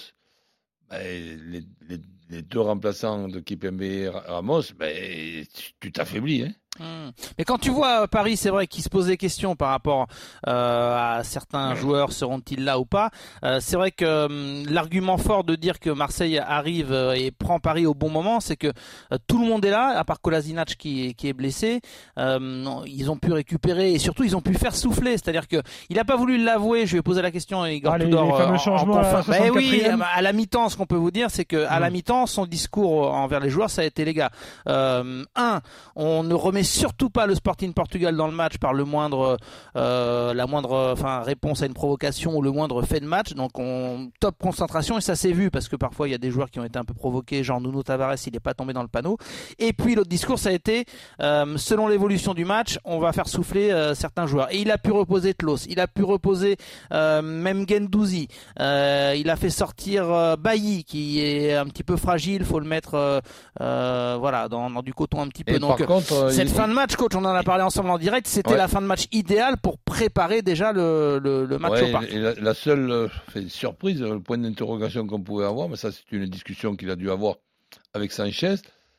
ben, 0.90 1.00
les, 1.02 1.62
les, 1.88 2.00
les, 2.28 2.42
deux 2.42 2.60
remplaçants 2.60 3.28
de 3.28 3.40
Kipembe 3.40 3.80
et 3.80 4.08
Ramos, 4.08 4.62
ben, 4.78 5.44
tu 5.80 5.92
t'affaiblis, 5.92 6.42
hein. 6.42 6.52
Mmh. 6.82 7.10
Mais 7.38 7.44
quand 7.44 7.58
tu 7.58 7.70
vois 7.70 8.08
Paris, 8.08 8.36
c'est 8.36 8.50
vrai 8.50 8.66
qu'il 8.66 8.82
se 8.82 8.88
pose 8.88 9.06
des 9.06 9.16
questions 9.16 9.56
par 9.56 9.70
rapport 9.70 10.06
euh, 10.48 11.18
à 11.18 11.24
certains 11.24 11.74
joueurs, 11.74 12.12
seront-ils 12.12 12.64
là 12.64 12.78
ou 12.78 12.84
pas 12.84 13.10
euh, 13.44 13.58
C'est 13.60 13.76
vrai 13.76 13.90
que 13.90 14.04
euh, 14.04 14.64
l'argument 14.68 15.18
fort 15.18 15.44
de 15.44 15.54
dire 15.54 15.78
que 15.78 15.90
Marseille 15.90 16.38
arrive 16.38 16.92
euh, 16.92 17.14
et 17.14 17.30
prend 17.30 17.58
Paris 17.58 17.86
au 17.86 17.94
bon 17.94 18.10
moment, 18.10 18.40
c'est 18.40 18.56
que 18.56 18.68
euh, 18.68 19.18
tout 19.26 19.38
le 19.38 19.46
monde 19.46 19.64
est 19.64 19.70
là, 19.70 19.98
à 19.98 20.04
part 20.04 20.20
Kolasinac 20.20 20.76
qui, 20.76 21.14
qui 21.14 21.28
est 21.28 21.32
blessé. 21.32 21.80
ils 22.16 23.10
ont 23.10 23.16
pu 23.16 23.32
récupérer 23.32 23.92
et 23.92 23.98
surtout 23.98 24.24
ils 24.24 24.36
ont 24.36 24.40
pu 24.40 24.54
faire 24.54 24.74
souffler. 24.74 25.12
C'est-à-dire 25.12 25.48
que 25.48 25.62
il 25.88 25.96
n'a 25.96 26.04
pas 26.04 26.16
voulu 26.16 26.42
l'avouer. 26.42 26.86
Je 26.86 26.92
lui 26.92 26.98
ai 26.98 27.02
posé 27.02 27.22
la 27.22 27.30
question 27.30 27.62
à 27.62 27.70
Igor 27.70 27.94
ah, 27.94 27.98
Tudor. 27.98 28.38
Les, 28.38 28.44
fameux 28.44 28.58
changements 28.58 28.98
à 28.98 29.02
la 29.02 29.22
ben 29.22 29.50
oui, 29.54 29.82
à 30.14 30.22
la 30.22 30.32
mi-temps, 30.32 30.68
ce 30.68 30.76
qu'on 30.76 30.86
peut 30.86 30.96
vous 30.96 31.10
dire, 31.10 31.30
c'est 31.30 31.44
que 31.44 31.64
à 31.66 31.80
la 31.80 31.90
mmh. 31.90 31.92
mi-temps, 31.92 32.26
son 32.26 32.46
discours 32.46 33.12
envers 33.12 33.40
les 33.40 33.50
joueurs, 33.50 33.70
ça 33.70 33.82
a 33.82 33.84
été 33.84 34.04
les 34.04 34.14
gars. 34.14 34.30
un, 34.66 35.60
on 35.96 36.22
ne 36.22 36.34
remet 36.34 36.62
surtout 36.72 37.10
pas 37.10 37.26
le 37.26 37.34
Sporting 37.34 37.72
Portugal 37.72 38.16
dans 38.16 38.26
le 38.26 38.32
match 38.32 38.58
par 38.58 38.72
le 38.72 38.84
moindre, 38.84 39.36
euh, 39.76 40.34
la 40.34 40.46
moindre, 40.46 40.92
enfin 40.92 41.20
réponse 41.20 41.62
à 41.62 41.66
une 41.66 41.74
provocation 41.74 42.36
ou 42.36 42.42
le 42.42 42.50
moindre 42.50 42.82
fait 42.82 43.00
de 43.00 43.06
match. 43.06 43.34
Donc 43.34 43.58
on 43.58 44.10
top 44.20 44.36
concentration 44.40 44.98
et 44.98 45.00
ça 45.00 45.16
s'est 45.16 45.32
vu 45.32 45.50
parce 45.50 45.68
que 45.68 45.76
parfois 45.76 46.08
il 46.08 46.12
y 46.12 46.14
a 46.14 46.18
des 46.18 46.30
joueurs 46.30 46.50
qui 46.50 46.60
ont 46.60 46.64
été 46.64 46.78
un 46.78 46.84
peu 46.84 46.94
provoqués, 46.94 47.44
genre 47.44 47.60
Nuno 47.60 47.82
Tavares, 47.82 48.16
il 48.26 48.32
n'est 48.32 48.40
pas 48.40 48.54
tombé 48.54 48.72
dans 48.72 48.82
le 48.82 48.88
panneau. 48.88 49.18
Et 49.58 49.72
puis 49.72 49.94
l'autre 49.94 50.08
discours 50.08 50.38
ça 50.38 50.48
a 50.50 50.52
été, 50.52 50.84
euh, 51.20 51.56
selon 51.56 51.88
l'évolution 51.88 52.34
du 52.34 52.44
match, 52.44 52.78
on 52.84 52.98
va 52.98 53.12
faire 53.12 53.28
souffler 53.28 53.70
euh, 53.70 53.94
certains 53.94 54.26
joueurs. 54.26 54.52
Et 54.52 54.58
il 54.58 54.70
a 54.70 54.78
pu 54.78 54.90
reposer 54.92 55.34
Tlos, 55.34 55.66
il 55.68 55.80
a 55.80 55.86
pu 55.86 56.02
reposer 56.02 56.56
euh, 56.92 57.22
même 57.22 57.66
Gendouzi, 57.68 58.28
euh, 58.60 59.14
il 59.16 59.28
a 59.30 59.36
fait 59.36 59.50
sortir 59.50 60.36
Bailly 60.38 60.84
qui 60.84 61.20
est 61.20 61.54
un 61.54 61.66
petit 61.66 61.84
peu 61.84 61.96
fragile, 61.96 62.44
faut 62.44 62.60
le 62.60 62.66
mettre, 62.66 63.22
voilà, 63.58 64.48
dans, 64.48 64.70
dans, 64.70 64.82
du 64.82 64.94
coton 64.94 65.20
un 65.20 65.28
petit 65.28 65.44
peu. 65.44 65.54
Et 65.54 65.58
Donc 65.58 65.78
par 65.78 65.86
contre, 65.86 66.30
cette 66.30 66.50
fin 66.52 66.68
de 66.68 66.72
match, 66.72 66.94
coach, 66.96 67.12
on 67.14 67.24
en 67.24 67.34
a 67.34 67.42
parlé 67.42 67.62
ensemble 67.62 67.90
en 67.90 67.98
direct, 67.98 68.26
c'était 68.26 68.50
Ouais. 68.50 68.56
la 68.56 68.68
fin 68.68 68.80
de 68.80 68.86
match 68.86 69.06
idéale 69.12 69.56
pour 69.56 69.78
préparer 69.78 70.42
déjà 70.42 70.72
le, 70.72 71.18
le, 71.22 71.46
le 71.46 71.58
match 71.58 71.72
Ouais, 71.72 71.88
au 71.88 71.92
parc. 71.92 72.10
et 72.10 72.18
la, 72.18 72.34
la 72.34 72.54
seule 72.54 72.90
euh, 72.90 73.08
surprise, 73.48 74.00
le 74.02 74.20
point 74.20 74.38
d'interrogation 74.38 75.06
qu'on 75.06 75.20
pouvait 75.22 75.44
avoir, 75.46 75.68
mais 75.68 75.76
ça 75.76 75.90
c'est 75.92 76.02
une 76.14 76.26
discussion 76.26 76.76
qu'il 76.76 76.90
a 76.90 76.96
dû 76.96 77.10
avoir 77.10 77.36
avec 77.94 78.12
Sanchez. 78.12 78.56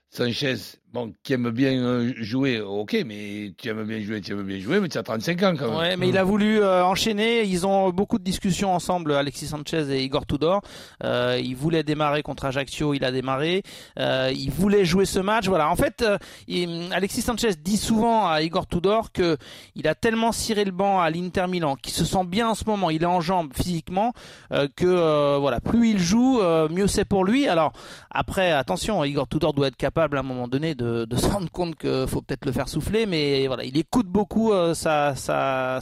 Sanchez, 0.10 0.56
bon, 0.94 1.14
qui 1.24 1.34
aime 1.34 1.50
bien 1.50 1.74
euh, 1.74 2.14
jouer, 2.18 2.62
ok, 2.62 2.98
mais 3.06 3.54
tu 3.58 3.70
aimes 3.70 3.84
bien 3.84 4.02
jouer, 4.02 4.22
tu 4.22 4.32
aimes 4.32 4.44
bien 4.44 4.60
jouer, 4.60 4.80
mais 4.80 4.90
tu 4.90 4.98
as 4.98 5.04
35 5.04 5.44
ans 5.44 5.54
quand 5.58 5.68
même. 5.68 5.78
Ouais, 5.78 5.98
mais 5.98 6.10
il 6.10 6.18
a 6.18 6.24
voulu 6.24 6.62
euh, 6.62 6.86
enchaîner. 6.86 7.44
Ils 7.44 7.66
ont 7.66 7.90
beaucoup 7.90 8.20
de 8.20 8.24
discussions 8.24 8.74
ensemble, 8.74 9.14
Alexis 9.14 9.48
Sanchez 9.48 9.92
et 9.92 10.04
Igor 10.04 10.26
Tudor. 10.26 10.62
Euh, 11.04 11.40
il 11.44 11.56
voulait 11.56 11.84
démarrer 11.84 12.24
contre 12.24 12.46
Ajaccio, 12.46 12.94
il 12.94 13.04
a 13.04 13.12
démarré. 13.12 13.64
Euh, 14.00 14.32
il 14.34 14.52
voulait 14.52 14.86
jouer 14.86 15.06
ce 15.06 15.20
match. 15.20 15.48
Voilà. 15.48 15.70
En 15.70 15.76
fait, 15.76 16.04
euh, 16.04 16.90
Alexis 16.92 17.22
Sanchez 17.22 17.52
dit 17.62 17.78
souvent 17.78 18.28
à 18.28 18.42
Igor 18.42 18.68
Tudor 18.68 19.12
que 19.12 19.38
il 19.76 19.88
a 19.88 19.96
tellement 19.96 20.32
ciré 20.32 20.66
le 20.66 20.72
banc 20.72 21.00
à 21.00 21.10
l'Inter 21.10 21.46
Milan, 21.48 21.76
qu'il 21.76 21.94
se 21.94 22.06
sent 22.06 22.26
bien 22.26 22.50
en 22.50 22.56
ce 22.56 22.66
moment. 22.66 22.90
Il 22.90 23.04
est 23.04 23.08
en 23.08 23.22
jambes 23.22 23.52
physiquement, 23.54 24.14
euh, 24.52 24.68
que 24.76 25.38
voilà, 25.40 25.60
plus 25.60 25.90
il 25.90 26.00
joue, 26.00 26.42
mieux 26.70 26.88
c'est 26.88 27.06
pour 27.06 27.26
lui. 27.26 27.48
Alors 27.48 27.74
après, 28.12 28.52
attention, 28.52 29.04
Igor 29.04 29.28
Tudor 29.28 29.54
doit 29.54 29.68
être 29.68 29.78
capable 29.78 30.18
à 30.18 30.20
un 30.20 30.24
moment 30.24 30.48
donné 30.48 30.76
de, 30.76 30.83
de 30.84 31.16
se 31.16 31.28
rendre 31.28 31.50
compte 31.52 31.76
qu'il 31.76 32.06
faut 32.08 32.22
peut-être 32.22 32.46
le 32.46 32.52
faire 32.52 32.68
souffler, 32.68 33.06
mais 33.06 33.48
voilà, 33.48 33.64
il 33.64 33.78
écoute 33.78 34.08
beaucoup 34.08 34.52
euh, 34.52 34.74
sa, 34.74 35.16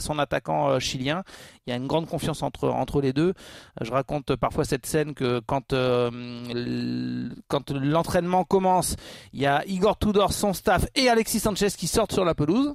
son 0.00 0.18
attaquant 0.18 0.68
euh, 0.70 0.78
chilien. 0.78 1.22
Il 1.66 1.70
y 1.70 1.72
a 1.72 1.76
une 1.76 1.86
grande 1.86 2.08
confiance 2.08 2.42
entre, 2.42 2.68
entre 2.68 3.00
les 3.00 3.12
deux. 3.12 3.34
Je 3.80 3.90
raconte 3.92 4.34
parfois 4.36 4.64
cette 4.64 4.86
scène 4.86 5.14
que 5.14 5.40
quand, 5.46 5.72
euh, 5.72 7.28
quand 7.48 7.70
l'entraînement 7.70 8.44
commence, 8.44 8.96
il 9.32 9.40
y 9.40 9.46
a 9.46 9.64
Igor 9.66 9.98
Tudor, 9.98 10.32
son 10.32 10.52
staff 10.52 10.86
et 10.94 11.08
Alexis 11.08 11.40
Sanchez 11.40 11.68
qui 11.76 11.86
sortent 11.86 12.12
sur 12.12 12.24
la 12.24 12.34
pelouse. 12.34 12.74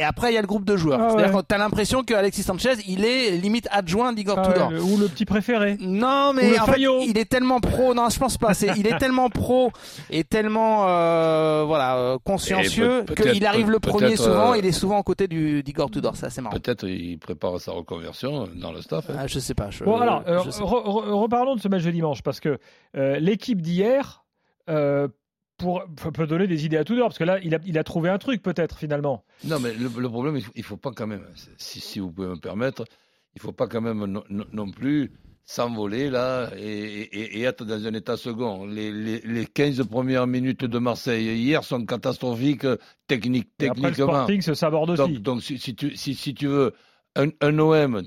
Et 0.00 0.02
après, 0.02 0.32
il 0.32 0.34
y 0.34 0.38
a 0.38 0.40
le 0.40 0.46
groupe 0.46 0.64
de 0.64 0.76
joueurs. 0.76 0.98
Ah 1.00 1.10
C'est-à-dire 1.10 1.34
ouais. 1.36 1.42
que 1.42 1.46
tu 1.48 1.54
as 1.54 1.58
l'impression 1.58 2.02
que 2.02 2.14
Alexis 2.14 2.42
Sanchez, 2.42 2.72
il 2.88 3.04
est 3.04 3.32
limite 3.32 3.68
adjoint 3.70 4.12
d'Igor 4.14 4.38
Ah 4.38 4.48
ouais, 4.48 4.52
Tudor. 4.54 4.70
le- 4.70 4.82
ou 4.82 4.96
le 4.96 5.08
petit 5.08 5.26
préféré. 5.26 5.76
Non, 5.80 6.32
mais 6.32 6.58
en 6.58 6.64
fait, 6.66 6.80
il 6.80 7.18
est 7.18 7.26
tellement 7.28 7.60
pro. 7.60 7.92
Non, 7.94 8.08
je 8.08 8.18
pense 8.18 8.38
pas. 8.38 8.52
Il 8.76 8.86
est 8.86 8.98
tellement 8.98 9.28
pro 9.28 9.70
et 10.10 10.24
tellement 10.24 10.86
euh, 10.88 11.64
voilà 11.66 11.98
euh, 11.98 12.18
consciencieux 12.24 13.04
qu'il 13.14 13.44
arrive 13.46 13.70
le 13.70 13.78
premier 13.78 14.16
souvent. 14.16 14.52
euh, 14.52 14.58
Il 14.58 14.64
est 14.66 14.72
souvent 14.72 14.98
aux 14.98 15.02
côtés 15.02 15.28
du 15.28 15.62
d'Igor 15.62 15.90
Tudor. 15.90 16.16
Ça, 16.16 16.30
c'est 16.30 16.40
marrant. 16.40 16.56
Peut-être 16.58 16.88
il 16.88 17.18
prépare 17.18 17.60
sa 17.60 17.72
reconversion 17.72 18.48
dans 18.56 18.72
le 18.72 18.80
staff. 18.80 19.10
hein. 19.10 19.14
Ah, 19.18 19.26
je 19.26 19.38
sais 19.38 19.54
pas. 19.54 19.68
Je, 19.70 19.84
Bon, 19.84 19.98
alors, 19.98 20.22
euh, 20.26 20.40
je 20.44 20.50
sais 20.50 20.62
re- 20.62 20.84
re- 20.84 21.10
reparlons 21.10 21.56
de 21.56 21.60
ce 21.60 21.68
match 21.68 21.82
de 21.82 21.90
dimanche, 21.90 22.22
parce 22.22 22.40
que 22.40 22.58
euh, 22.96 23.18
l'équipe 23.20 23.60
d'hier 23.60 24.24
euh, 24.70 25.08
pour, 25.60 25.84
peut 26.12 26.26
donner 26.26 26.46
des 26.46 26.64
idées 26.64 26.76
à 26.78 26.84
Tudor, 26.84 27.08
parce 27.08 27.18
que 27.18 27.24
là, 27.24 27.38
il 27.42 27.54
a, 27.54 27.58
il 27.64 27.78
a 27.78 27.84
trouvé 27.84 28.08
un 28.10 28.18
truc, 28.18 28.42
peut-être, 28.42 28.78
finalement. 28.78 29.24
Non, 29.44 29.60
mais 29.60 29.72
le, 29.74 29.88
le 29.96 30.08
problème, 30.08 30.36
il 30.36 30.42
faut, 30.42 30.52
il 30.56 30.62
faut 30.64 30.76
pas 30.76 30.90
quand 30.92 31.06
même, 31.06 31.24
si, 31.58 31.80
si 31.80 31.98
vous 32.00 32.10
pouvez 32.10 32.28
me 32.28 32.36
permettre, 32.40 32.84
il 33.36 33.40
faut 33.40 33.52
pas 33.52 33.66
quand 33.68 33.80
même 33.80 34.04
non, 34.06 34.24
non- 34.28 34.46
non 34.52 34.70
plus 34.70 35.12
s'envoler 35.44 36.10
là 36.10 36.50
et, 36.56 36.62
et- 36.62 37.38
et 37.38 37.42
être 37.42 37.64
dans 37.64 37.84
un 37.86 37.94
état 37.94 38.16
second. 38.16 38.66
Les, 38.66 38.92
les, 38.92 39.20
les 39.20 39.46
15 39.46 39.84
premières 39.88 40.26
minutes 40.28 40.64
de 40.64 40.78
Marseille 40.78 41.24
hier 41.36 41.64
sont 41.64 41.84
catastrophiques 41.84 42.66
technique, 43.08 43.48
Et 43.60 43.68
après, 43.68 43.80
le 43.82 43.88
techniquement. 43.90 44.12
Sporting 44.14 44.42
se 44.42 44.54
saborde 44.54 44.90
aussi. 44.90 45.02
Donc, 45.14 45.22
donc 45.22 45.42
si, 45.42 45.58
si 45.58 45.74
tu, 45.74 45.96
si, 45.96 46.14
si 46.14 46.34
tu 46.34 46.46
veux, 46.46 46.72
un, 47.16 47.28
un 47.40 47.58
OM 47.58 48.02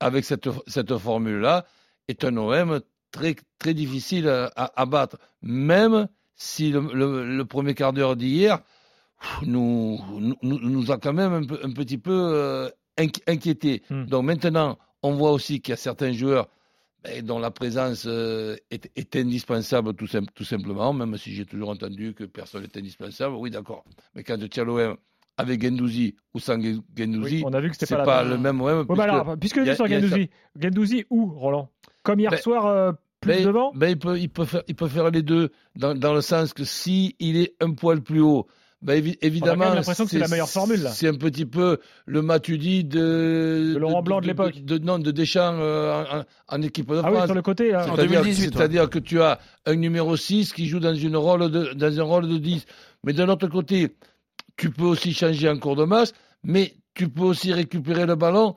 avec 0.00 0.24
cette, 0.24 0.48
cette 0.66 0.96
formule-là 0.96 1.64
est 2.08 2.24
un 2.24 2.36
OM 2.36 2.80
très, 3.12 3.36
très 3.60 3.74
difficile 3.74 4.28
à, 4.28 4.46
à- 4.56 4.80
à 4.82 4.86
battre, 4.86 5.18
même 5.42 6.08
si 6.38 6.70
le, 6.70 6.80
le- 6.94 7.36
le 7.36 7.44
premier 7.44 7.74
quart 7.74 7.92
d'heure 7.92 8.16
d'hier 8.16 8.60
nous, 9.44 9.98
nous, 10.42 10.58
nous 10.60 10.90
a 10.92 10.98
quand 10.98 11.12
même 11.12 11.32
un, 11.32 11.44
peu- 11.44 11.58
un 11.62 11.72
petit 11.72 11.98
peu 11.98 12.12
euh, 12.14 12.68
inqui- 12.96 13.22
inquiétés. 13.26 13.82
Hmm. 13.90 14.04
Donc 14.06 14.24
maintenant, 14.24 14.78
on 15.02 15.12
voit 15.12 15.32
aussi 15.32 15.60
qu'il 15.60 15.72
y 15.72 15.74
a 15.74 15.76
certains 15.76 16.12
joueurs 16.12 16.48
ben, 17.04 17.24
dont 17.24 17.38
la 17.40 17.50
présence 17.50 18.04
euh, 18.06 18.56
est, 18.70 18.90
est 18.96 19.16
indispensable 19.16 19.94
tout, 19.94 20.06
sim- 20.06 20.26
tout 20.34 20.44
simplement, 20.44 20.92
même 20.92 21.16
si 21.16 21.32
j'ai 21.34 21.44
toujours 21.46 21.70
entendu 21.70 22.14
que 22.14 22.24
personne 22.24 22.62
n'est 22.62 22.78
indispensable. 22.78 23.34
Oui, 23.36 23.50
d'accord. 23.50 23.84
Mais 24.14 24.22
quand 24.22 24.36
tu 24.48 24.60
as 24.60 24.64
l'OM 24.64 24.96
avec 25.36 25.62
Gendouzi 25.62 26.14
ou 26.34 26.38
sans 26.40 26.60
Gen- 26.60 26.82
Gendouzi, 26.96 27.36
Oui, 27.36 27.42
on 27.44 27.52
a 27.52 27.60
vu 27.60 27.70
que 27.70 27.76
c'est 27.78 27.88
pas, 27.88 28.04
pas, 28.04 28.22
le 28.24 28.38
même 28.38 28.60
OM. 28.60 28.66
Ouais, 28.66 28.84
bah 28.84 28.94
puisque- 28.94 29.00
alors, 29.08 29.36
puisque 29.38 29.56
y 29.56 29.70
a- 29.70 29.74
sur 29.76 29.86
Gendouzi, 29.88 30.30
Gendouzi 30.60 31.04
où, 31.10 31.26
Roland 31.32 31.68
Comme 32.04 32.20
hier 32.20 32.30
Ben, 32.30 32.38
soir, 32.40 32.66
euh, 32.66 32.92
plus 33.28 33.44
ben, 33.44 33.46
devant 33.46 33.72
ben, 33.74 33.88
il, 33.90 33.98
peut, 33.98 34.18
il, 34.18 34.28
peut 34.28 34.44
faire, 34.44 34.62
il 34.68 34.74
peut 34.74 34.88
faire 34.88 35.10
les 35.10 35.22
deux, 35.22 35.50
dans, 35.76 35.94
dans 35.94 36.14
le 36.14 36.20
sens 36.20 36.52
que 36.52 36.64
si 36.64 37.14
il 37.18 37.36
est 37.36 37.54
un 37.60 37.72
poil 37.72 38.00
plus 38.00 38.20
haut, 38.20 38.46
ben, 38.80 39.02
évi- 39.02 39.18
évidemment, 39.22 39.64
même 39.66 39.74
l'impression 39.74 40.04
que 40.04 40.10
c'est 40.10 40.20
la 40.20 40.28
meilleure 40.28 40.48
formule, 40.48 40.82
là. 40.82 40.90
C'est 40.90 41.08
un 41.08 41.14
petit 41.14 41.46
peu 41.46 41.78
le 42.06 42.22
Matuidi 42.22 42.84
de, 42.84 43.72
De 43.74 43.78
Laurent 43.78 44.02
Blanc 44.02 44.20
de 44.20 44.26
l'époque. 44.28 44.62
De, 44.64 44.78
non, 44.78 45.00
de 45.00 45.10
Deschamps 45.10 45.58
euh, 45.58 46.22
en, 46.46 46.62
équipe 46.62 46.88
de 46.88 47.00
Ah 47.02 47.08
oui, 47.10 47.16
France. 47.16 47.26
sur 47.26 47.34
le 47.34 47.42
côté. 47.42 47.72
là. 47.72 47.80
En 47.90 47.96
C'est-à-dire 47.96 48.20
2018, 48.22 48.54
c'est-à-dire 48.54 48.88
que 48.88 49.00
tu 49.00 49.20
as 49.20 49.40
un 49.66 49.74
numéro 49.74 50.16
6 50.16 50.52
qui 50.52 50.66
joue 50.68 50.78
dans, 50.78 50.94
une 50.94 51.16
rôle 51.16 51.50
de, 51.50 51.72
dans 51.72 52.00
un 52.00 52.04
rôle 52.04 52.28
de 52.28 52.38
10. 52.38 52.64
Mais 53.02 53.12
d'un 53.12 53.28
autre 53.28 53.48
côté, 53.48 53.96
tu 54.56 54.70
peux 54.70 54.84
aussi 54.84 55.12
changer 55.12 55.48
en 55.48 55.58
cours 55.58 55.74
de 55.76 55.84
match, 55.84 56.10
mais 56.44 56.74
tu 56.94 57.08
peux 57.08 57.22
aussi 57.24 57.52
récupérer 57.52 58.06
le 58.06 58.14
ballon. 58.14 58.54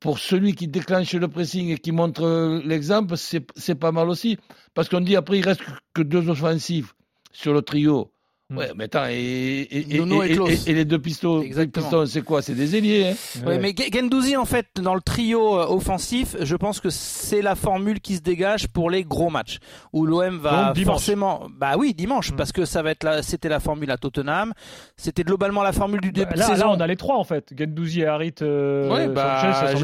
Pour 0.00 0.18
celui 0.18 0.54
qui 0.54 0.68
déclenche 0.68 1.12
le 1.14 1.28
pressing 1.28 1.70
et 1.70 1.78
qui 1.78 1.90
montre 1.92 2.22
euh, 2.22 2.62
l'exemple, 2.64 3.16
c'est 3.16 3.74
pas 3.74 3.92
mal 3.92 4.08
aussi. 4.08 4.38
Parce 4.74 4.88
qu'on 4.88 5.00
dit 5.00 5.16
après, 5.16 5.38
il 5.38 5.44
reste 5.44 5.62
que 5.92 6.02
deux 6.02 6.28
offensifs 6.28 6.94
sur 7.32 7.52
le 7.52 7.62
trio. 7.62 8.12
Ouais, 8.50 8.70
mais 8.74 8.84
attends, 8.84 9.04
et, 9.10 9.14
et, 9.14 9.96
et, 9.96 10.72
les 10.72 10.86
deux 10.86 10.98
pistons, 10.98 11.42
pistons 11.42 12.06
c'est 12.06 12.22
quoi? 12.22 12.40
C'est 12.40 12.54
des 12.54 12.76
ailiers. 12.76 13.08
Hein? 13.08 13.46
Ouais, 13.46 13.58
mais 13.58 13.74
Gendouzi, 13.92 14.38
en 14.38 14.46
fait, 14.46 14.68
dans 14.80 14.94
le 14.94 15.02
trio 15.02 15.58
euh, 15.58 15.66
offensif, 15.66 16.34
je 16.40 16.56
pense 16.56 16.80
que 16.80 16.88
c'est 16.88 17.42
la 17.42 17.54
formule 17.54 18.00
qui 18.00 18.16
se 18.16 18.22
dégage 18.22 18.68
pour 18.68 18.88
les 18.88 19.04
gros 19.04 19.28
matchs 19.28 19.58
où 19.92 20.06
l'OM 20.06 20.38
va 20.38 20.72
forcément. 20.82 21.46
Bah 21.50 21.74
oui, 21.76 21.92
dimanche, 21.92 22.32
mm. 22.32 22.36
parce 22.36 22.52
que 22.52 22.64
ça 22.64 22.80
va 22.80 22.92
être 22.92 23.04
la... 23.04 23.22
c'était 23.22 23.50
la 23.50 23.60
formule 23.60 23.90
à 23.90 23.98
Tottenham, 23.98 24.54
c'était 24.96 25.24
globalement 25.24 25.62
la 25.62 25.72
formule 25.72 26.00
du 26.00 26.10
début 26.10 26.30
bah, 26.30 26.36
de 26.36 26.42
saison. 26.42 26.68
Là, 26.68 26.70
on 26.70 26.80
a 26.80 26.86
les 26.86 26.96
trois 26.96 27.18
en 27.18 27.24
fait, 27.24 27.52
Gendouzi 27.54 28.00
et 28.00 28.06
Harit. 28.06 28.36
Euh, 28.40 28.88
ouais, 28.90 29.08
bah, 29.08 29.74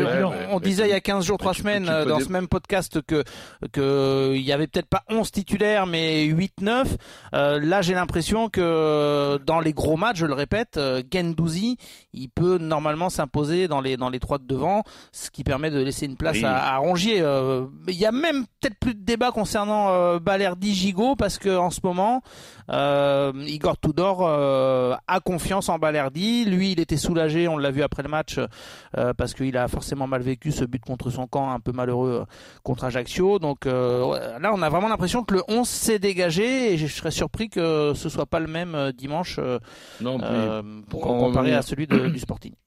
on 0.52 0.58
disait 0.58 0.86
il 0.86 0.90
y 0.90 0.94
a 0.94 1.00
15 1.00 1.26
jours, 1.26 1.36
3 1.36 1.52
semaines, 1.52 1.84
dans 1.84 2.20
ce 2.20 2.30
même 2.30 2.48
podcast 2.48 3.02
que 3.02 3.24
que 3.72 4.32
il 4.34 4.42
y 4.42 4.52
avait 4.52 4.68
peut-être 4.68 4.88
pas 4.88 5.02
11 5.10 5.30
titulaires, 5.30 5.86
mais 5.86 6.24
8-9. 6.24 6.86
Euh, 7.34 7.60
là, 7.60 7.82
j'ai 7.82 7.92
l'impression 7.92 8.48
que 8.54 9.38
dans 9.44 9.60
les 9.60 9.72
gros 9.72 9.96
matchs, 9.96 10.18
je 10.18 10.26
le 10.26 10.34
répète, 10.34 10.76
euh, 10.76 11.02
Gendouzi, 11.12 11.76
il 12.12 12.28
peut 12.28 12.58
normalement 12.58 13.10
s'imposer 13.10 13.68
dans 13.68 13.80
les 13.80 13.96
dans 13.96 14.10
les 14.10 14.20
trois 14.20 14.38
de 14.38 14.44
devant, 14.44 14.82
ce 15.12 15.30
qui 15.30 15.44
permet 15.44 15.70
de 15.70 15.80
laisser 15.80 16.06
une 16.06 16.16
place 16.16 16.42
à, 16.44 16.76
Rongier. 16.78 17.20
Euh, 17.20 17.66
il 17.88 17.94
y 17.94 18.06
a 18.06 18.12
même 18.12 18.44
peut-être 18.60 18.78
plus 18.78 18.94
de 18.94 19.00
débat 19.00 19.30
concernant 19.32 19.88
euh, 19.90 20.18
Balerdi 20.18 20.74
Gigot 20.74 21.16
parce 21.16 21.38
que 21.38 21.56
en 21.56 21.70
ce 21.70 21.80
moment, 21.82 22.22
euh, 22.70 23.32
Igor 23.46 23.78
Tudor 23.78 24.26
a 24.26 25.20
confiance 25.20 25.68
en 25.68 25.78
Balerdi. 25.78 26.44
Lui, 26.44 26.72
il 26.72 26.80
était 26.80 26.96
soulagé, 26.96 27.48
on 27.48 27.58
l'a 27.58 27.70
vu 27.70 27.82
après 27.82 28.02
le 28.02 28.08
match, 28.08 28.38
parce 29.16 29.34
qu'il 29.34 29.56
a 29.56 29.68
forcément 29.68 30.06
mal 30.06 30.22
vécu 30.22 30.52
ce 30.52 30.64
but 30.64 30.82
contre 30.82 31.10
son 31.10 31.26
camp, 31.26 31.50
un 31.50 31.60
peu 31.60 31.72
malheureux 31.72 32.26
contre 32.62 32.84
Ajaccio. 32.84 33.38
Donc 33.38 33.64
là, 33.64 34.52
on 34.52 34.62
a 34.62 34.68
vraiment 34.68 34.88
l'impression 34.88 35.24
que 35.24 35.34
le 35.34 35.42
11 35.48 35.68
s'est 35.68 35.98
dégagé 35.98 36.72
et 36.72 36.78
je 36.78 36.86
serais 36.86 37.10
surpris 37.10 37.48
que 37.48 37.92
ce 37.94 38.08
soit 38.08 38.26
pas 38.26 38.40
le 38.44 38.52
même 38.52 38.92
dimanche 38.92 39.40
non, 40.00 40.18
pour 40.88 41.00
comparer 41.02 41.54
à 41.54 41.62
celui 41.62 41.86
du 41.86 42.18
Sporting. 42.18 42.52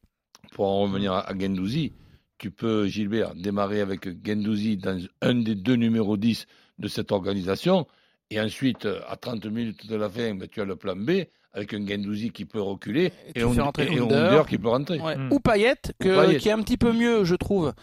Pour 0.54 0.66
en 0.68 0.82
revenir 0.84 1.14
à, 1.14 1.34
Gendouzi, 1.38 1.94
tu 2.38 2.52
peux, 2.52 2.88
Gilbert, 2.88 3.36
démarrer 3.36 3.82
avec 3.82 4.08
Gendouzi 4.26 4.78
dans 4.78 5.00
un 5.22 5.36
des 5.36 5.56
deux 5.56 5.76
numéros 5.76 6.18
10 6.18 6.48
de 6.80 6.88
cette 6.88 7.12
organisation, 7.12 7.86
et 8.30 8.40
ensuite, 8.42 8.88
à 9.08 9.16
30 9.16 9.46
minutes 9.46 9.88
de 9.88 9.96
la 9.96 10.10
fin, 10.10 10.36
ben, 10.36 10.48
tu 10.48 10.62
as 10.62 10.66
le 10.66 10.76
plan 10.76 10.96
B, 10.96 11.12
avec 11.54 11.74
un 11.74 11.86
Gendouzi 11.86 12.32
qui 12.32 12.46
peut 12.46 12.62
reculer 12.62 13.12
et, 13.34 13.44
on, 13.44 13.54
et, 13.54 14.46
qui 14.48 14.58
peut 14.58 14.70
rentrer. 14.70 15.00
Ou 15.32 15.40
Payet, 15.40 15.76
qui 16.00 16.08
est 16.08 16.52
un 16.52 16.62
petit 16.62 16.78
peu 16.78 16.94
mieux, 16.94 17.24
je 17.24 17.36
trouve, 17.36 17.74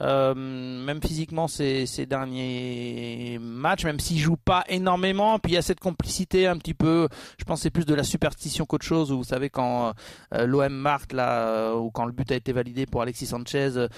euh, 0.00 0.34
même 0.34 1.02
physiquement 1.02 1.48
ces, 1.48 1.86
ces, 1.86 2.06
derniers 2.06 3.38
matchs, 3.40 3.84
même 3.84 4.00
s'il 4.00 4.18
joue 4.18 4.36
pas 4.36 4.64
énormément. 4.68 5.38
Puis 5.38 5.52
il 5.52 5.54
y 5.54 5.58
a 5.58 5.62
cette 5.62 5.80
complicité 5.80 6.46
un 6.46 6.56
petit 6.56 6.74
peu, 6.74 7.08
je 7.38 7.44
pense 7.44 7.62
c'est 7.62 7.70
plus 7.70 7.84
de 7.84 7.94
la 7.94 8.02
superstition 8.02 8.64
qu'autre 8.64 8.84
chose. 8.86 9.12
Où 9.12 9.18
vous 9.18 9.24
savez 9.24 9.50
quand 9.50 9.92
euh, 10.34 10.46
l'OM 10.46 10.72
marque 10.72 11.12
là, 11.12 11.74
ou 11.74 11.90
quand 11.90 12.06
le 12.06 12.12
but 12.12 12.30
a 12.32 12.36
été 12.36 12.52
validé 12.52 12.86
pour 12.86 13.02
Alexis 13.02 13.26
Sanchez, 13.26 13.76
euh, 13.76 13.88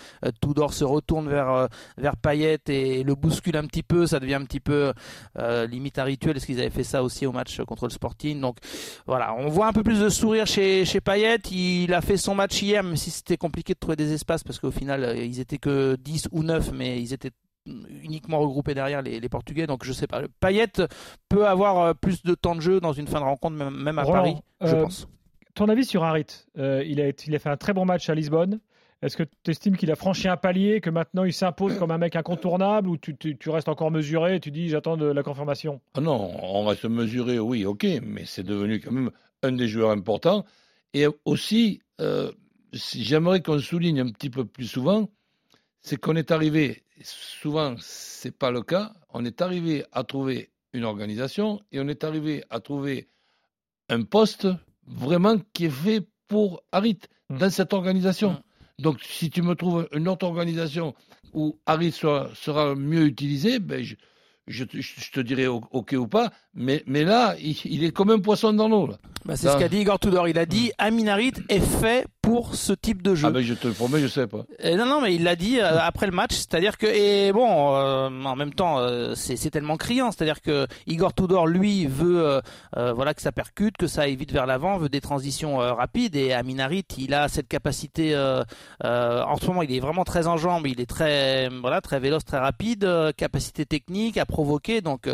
Tudor 0.40 0.74
se 0.74 0.84
retourne 0.84 1.28
vers 1.28 1.50
euh, 1.50 1.66
vers 1.96 2.16
Payet 2.16 2.58
et 2.68 3.04
le 3.04 3.14
bouscule 3.14 3.56
un 3.56 3.66
petit 3.66 3.82
peu. 3.82 4.06
Ça 4.06 4.18
devient 4.18 4.34
un 4.34 4.44
petit 4.44 4.60
peu 4.60 4.92
euh, 5.38 5.66
limite 5.66 5.93
rituel. 6.02 6.36
Est-ce 6.36 6.46
qu'ils 6.46 6.58
avaient 6.58 6.70
fait 6.70 6.82
ça 6.82 7.04
aussi 7.04 7.26
au 7.26 7.32
match 7.32 7.60
contre 7.62 7.84
le 7.84 7.90
Sporting 7.90 8.40
Donc 8.40 8.56
voilà, 9.06 9.34
on 9.38 9.48
voit 9.48 9.68
un 9.68 9.72
peu 9.72 9.84
plus 9.84 10.00
de 10.00 10.08
sourire 10.08 10.46
chez 10.46 10.84
chez 10.84 11.00
Payet. 11.00 11.38
Il 11.52 11.94
a 11.94 12.00
fait 12.00 12.16
son 12.16 12.34
match 12.34 12.60
hier, 12.60 12.82
même 12.82 12.96
si 12.96 13.10
c'était 13.10 13.36
compliqué 13.36 13.74
de 13.74 13.78
trouver 13.78 13.96
des 13.96 14.12
espaces 14.12 14.42
parce 14.42 14.58
qu'au 14.58 14.72
final 14.72 15.16
ils 15.18 15.38
étaient 15.38 15.58
que 15.58 15.96
10 15.96 16.28
ou 16.32 16.42
9, 16.42 16.72
mais 16.72 17.00
ils 17.00 17.12
étaient 17.12 17.30
uniquement 17.66 18.40
regroupés 18.40 18.74
derrière 18.74 19.02
les, 19.02 19.28
Portugais. 19.28 19.66
Donc 19.66 19.84
je 19.84 19.92
sais 19.92 20.06
pas. 20.06 20.22
Payet 20.40 20.72
peut 21.28 21.46
avoir 21.46 21.78
euh, 21.78 21.94
plus 21.94 22.22
de 22.22 22.34
temps 22.34 22.54
de 22.54 22.60
jeu 22.60 22.80
dans 22.80 22.92
une 22.92 23.06
fin 23.06 23.20
de 23.20 23.24
rencontre, 23.24 23.56
même, 23.56 23.98
à 23.98 24.04
Paris, 24.04 24.36
je 24.60 24.74
euh, 24.74 24.82
pense. 24.82 25.08
Ton 25.54 25.68
avis 25.68 25.84
sur 25.84 26.02
Harit 26.02 26.26
euh, 26.58 26.82
il, 26.84 27.00
a, 27.00 27.10
il 27.26 27.34
a 27.34 27.38
fait 27.38 27.48
un 27.48 27.56
très 27.56 27.72
bon 27.72 27.84
match 27.84 28.08
à 28.08 28.14
Lisbonne. 28.14 28.60
Est-ce 29.04 29.16
que 29.16 29.22
tu 29.22 29.50
estimes 29.50 29.76
qu'il 29.76 29.90
a 29.90 29.96
franchi 29.96 30.28
un 30.28 30.36
palier, 30.36 30.80
que 30.80 30.90
maintenant 30.90 31.24
il 31.24 31.32
s'impose 31.32 31.78
comme 31.78 31.90
un 31.90 31.98
mec 31.98 32.16
incontournable 32.16 32.88
ou 32.88 32.96
tu, 32.96 33.16
tu, 33.16 33.50
restes 33.50 33.68
encore 33.68 33.90
mesuré 33.90 34.36
et 34.36 34.40
tu 34.40 34.50
dis 34.50 34.68
j'attends 34.68 34.96
de 34.96 35.06
la 35.06 35.22
confirmation? 35.22 35.80
Ah 35.94 36.00
Non, 36.00 36.32
on 36.42 36.64
reste 36.64 36.86
mesuré, 36.86 37.38
oui, 37.38 37.66
ok, 37.66 37.86
mais 38.02 38.24
c'est 38.24 38.42
devenu 38.42 38.80
quand 38.80 38.92
même 38.92 39.10
un 39.42 39.52
des 39.52 39.68
joueurs 39.68 39.90
importants. 39.90 40.44
Et 40.94 41.06
aussi, 41.24 41.82
j'aimerais 42.72 43.42
qu'on 43.42 43.58
souligne 43.58 44.00
un 44.00 44.10
petit 44.10 44.30
peu 44.30 44.44
plus 44.44 44.66
souvent 44.66 45.08
c'est 45.84 45.98
qu'on 45.98 46.16
est 46.16 46.30
arrivé, 46.30 46.82
souvent 47.02 47.74
c'est 47.78 48.36
pas 48.36 48.50
le 48.50 48.62
cas, 48.62 48.94
on 49.12 49.24
est 49.24 49.42
arrivé 49.42 49.84
à 49.92 50.02
trouver 50.02 50.50
une 50.72 50.84
organisation 50.84 51.60
et 51.70 51.78
on 51.78 51.88
est 51.88 52.04
arrivé 52.04 52.42
à 52.48 52.58
trouver 52.60 53.06
un 53.90 54.02
poste 54.02 54.48
vraiment 54.86 55.36
qui 55.52 55.66
est 55.66 55.70
fait 55.70 56.00
pour 56.26 56.62
Harit 56.72 57.00
mmh. 57.28 57.38
dans 57.38 57.50
cette 57.50 57.74
organisation. 57.74 58.42
Donc 58.78 59.02
si 59.02 59.30
tu 59.30 59.42
me 59.42 59.54
trouves 59.54 59.88
une 59.92 60.08
autre 60.08 60.26
organisation 60.26 60.94
où 61.32 61.58
Harit 61.66 61.92
sera, 61.92 62.74
mieux 62.74 63.06
utilisé, 63.06 63.58
ben 63.58 63.84
je, 64.46 64.64
te 64.64 65.20
dirais 65.20 65.46
OK 65.46 65.92
ou 65.92 66.08
pas, 66.08 66.32
mais, 66.54 66.82
mais 66.86 67.04
là, 67.04 67.34
il, 67.40 67.84
est 67.84 67.90
comme 67.90 68.10
un 68.10 68.18
poisson 68.18 68.52
dans 68.52 68.68
l'eau. 68.68 68.90
Bah, 69.24 69.36
c'est 69.36 69.48
ce 69.48 69.56
qu'a 69.56 69.68
dit 69.68 69.78
Igor 69.78 69.98
Tudor. 69.98 70.28
Il 70.28 70.38
a 70.38 70.46
dit 70.46 70.68
mmh. 70.68 70.72
Aminarit 70.78 71.32
est 71.48 71.60
fait 71.60 72.06
pour 72.24 72.54
ce 72.54 72.72
type 72.72 73.02
de 73.02 73.14
jeu. 73.14 73.26
Ah 73.28 73.30
ben 73.30 73.42
je 73.42 73.52
te 73.54 73.68
le 73.68 73.74
promets, 73.74 74.00
je 74.00 74.06
sais 74.06 74.26
pas. 74.26 74.44
Et 74.58 74.76
non 74.76 74.86
non 74.86 75.00
mais 75.02 75.14
il 75.14 75.24
l'a 75.24 75.36
dit 75.36 75.60
euh, 75.60 75.78
après 75.78 76.06
le 76.06 76.12
match, 76.12 76.32
c'est-à-dire 76.32 76.78
que 76.78 76.86
et 76.86 77.32
bon 77.32 77.76
euh, 77.76 78.08
en 78.24 78.34
même 78.34 78.54
temps 78.54 78.78
euh, 78.78 79.14
c'est 79.14 79.50
tellement 79.50 79.76
criant, 79.76 80.10
c'est-à-dire 80.10 80.40
que 80.40 80.66
Igor 80.86 81.12
Tudor 81.12 81.46
lui 81.46 81.86
veut 81.86 82.40
voilà 82.74 83.14
que 83.14 83.20
ça 83.20 83.32
percute, 83.32 83.76
que 83.76 83.86
ça 83.86 84.02
aille 84.02 84.16
vite 84.16 84.32
vers 84.32 84.46
l'avant, 84.46 84.78
veut 84.78 84.88
des 84.88 85.00
transitions 85.00 85.56
rapides 85.56 86.16
et 86.16 86.32
Aminarit 86.32 86.84
il 86.98 87.14
a 87.14 87.28
cette 87.28 87.48
capacité 87.48 88.16
en 88.82 89.36
ce 89.36 89.46
moment 89.46 89.62
il 89.62 89.72
est 89.72 89.80
vraiment 89.80 90.04
très 90.04 90.26
en 90.26 90.36
jambes, 90.36 90.66
il 90.66 90.80
est 90.80 90.88
très 90.88 91.48
voilà 91.60 91.80
très 91.80 92.00
véloce, 92.00 92.24
très 92.24 92.38
rapide, 92.38 92.88
capacité 93.16 93.66
technique 93.66 94.16
à 94.16 94.24
provoquer 94.24 94.80
donc 94.80 95.08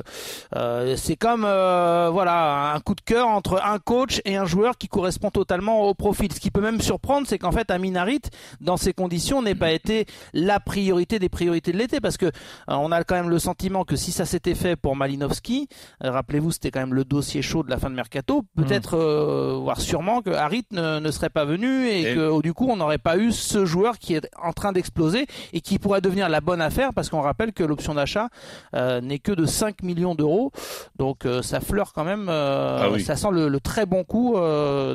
c'est 0.96 1.16
comme 1.30 1.42
voilà 1.42 2.72
un 2.74 2.80
coup 2.80 2.94
de 2.94 3.00
cœur 3.00 3.28
entre 3.28 3.60
un 3.64 3.78
coach 3.78 4.20
et 4.24 4.36
un 4.36 4.44
joueur 4.44 4.76
qui 4.78 4.88
correspond 4.88 5.30
totalement 5.30 5.82
au 5.88 5.94
profil, 5.94 6.32
ce 6.32 6.40
qui 6.40 6.50
peut 6.50 6.60
même 6.60 6.80
sur 6.80 6.98
prendre, 6.98 7.26
c'est 7.26 7.38
qu'en 7.38 7.52
fait, 7.52 7.70
Aminarit, 7.70 8.20
dans 8.60 8.76
ces 8.76 8.92
conditions, 8.92 9.42
n'ait 9.42 9.54
pas 9.54 9.72
été 9.72 10.06
la 10.32 10.60
priorité 10.60 11.18
des 11.18 11.28
priorités 11.28 11.72
de 11.72 11.78
l'été, 11.78 12.00
parce 12.00 12.16
que 12.16 12.26
euh, 12.26 12.30
on 12.68 12.92
a 12.92 13.04
quand 13.04 13.14
même 13.14 13.30
le 13.30 13.38
sentiment 13.38 13.84
que 13.84 13.96
si 13.96 14.12
ça 14.12 14.24
s'était 14.24 14.54
fait 14.54 14.76
pour 14.76 14.96
Malinowski, 14.96 15.68
euh, 16.04 16.10
rappelez-vous, 16.10 16.52
c'était 16.52 16.70
quand 16.70 16.80
même 16.80 16.94
le 16.94 17.04
dossier 17.04 17.42
chaud 17.42 17.62
de 17.62 17.70
la 17.70 17.78
fin 17.78 17.90
de 17.90 17.94
mercato, 17.94 18.42
peut-être, 18.56 18.96
mm. 18.96 19.00
euh, 19.00 19.58
voire 19.60 19.80
sûrement, 19.80 20.22
que 20.22 20.30
Harit 20.30 20.66
ne, 20.72 21.10
serait 21.10 21.30
pas 21.30 21.44
venu 21.44 21.88
et, 21.88 22.14
que 22.14 22.28
oh, 22.28 22.42
du 22.42 22.54
coup, 22.54 22.68
on 22.68 22.76
n'aurait 22.76 22.98
pas 22.98 23.16
eu 23.16 23.32
ce 23.32 23.64
joueur 23.64 23.98
qui 23.98 24.14
est 24.14 24.28
en 24.42 24.52
train 24.52 24.72
d'exploser 24.72 25.26
et 25.52 25.60
qui 25.60 25.78
pourrait 25.78 26.00
devenir 26.00 26.28
la 26.28 26.40
bonne 26.40 26.60
affaire, 26.60 26.92
parce 26.94 27.08
qu'on 27.08 27.20
rappelle 27.20 27.52
que 27.52 27.64
l'option 27.64 27.94
d'achat 27.94 28.28
n'est 28.74 29.18
que 29.18 29.32
de 29.32 29.46
5 29.46 29.82
millions 29.82 30.14
d'euros, 30.14 30.52
donc 30.96 31.19
ça 31.42 31.60
fleure 31.60 31.92
quand 31.92 32.04
même, 32.04 32.28
ah 32.28 32.88
ça 33.04 33.16
sent 33.16 33.30
le, 33.32 33.48
le, 33.48 33.60
très 33.60 33.86
bon 33.86 34.04
coup 34.04 34.36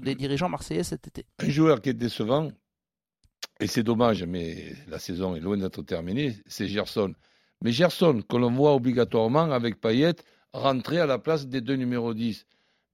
des 0.03 0.15
dirigeants 0.15 0.49
marseillais 0.49 0.83
cet 0.83 1.07
été. 1.07 1.25
Un 1.39 1.49
joueur 1.49 1.81
qui 1.81 1.89
est 1.89 1.93
décevant, 1.93 2.49
et 3.59 3.67
c'est 3.67 3.83
dommage, 3.83 4.23
mais 4.23 4.73
la 4.87 4.99
saison 4.99 5.35
est 5.35 5.39
loin 5.39 5.57
d'être 5.57 5.81
terminée, 5.83 6.37
c'est 6.47 6.67
Gerson. 6.67 7.13
Mais 7.61 7.71
Gerson, 7.71 8.21
que 8.27 8.37
l'on 8.37 8.51
voit 8.51 8.73
obligatoirement 8.75 9.51
avec 9.51 9.79
Payet 9.79 10.15
rentrer 10.53 10.99
à 10.99 11.05
la 11.05 11.19
place 11.19 11.47
des 11.47 11.61
deux 11.61 11.75
numéros 11.75 12.13
10. 12.13 12.45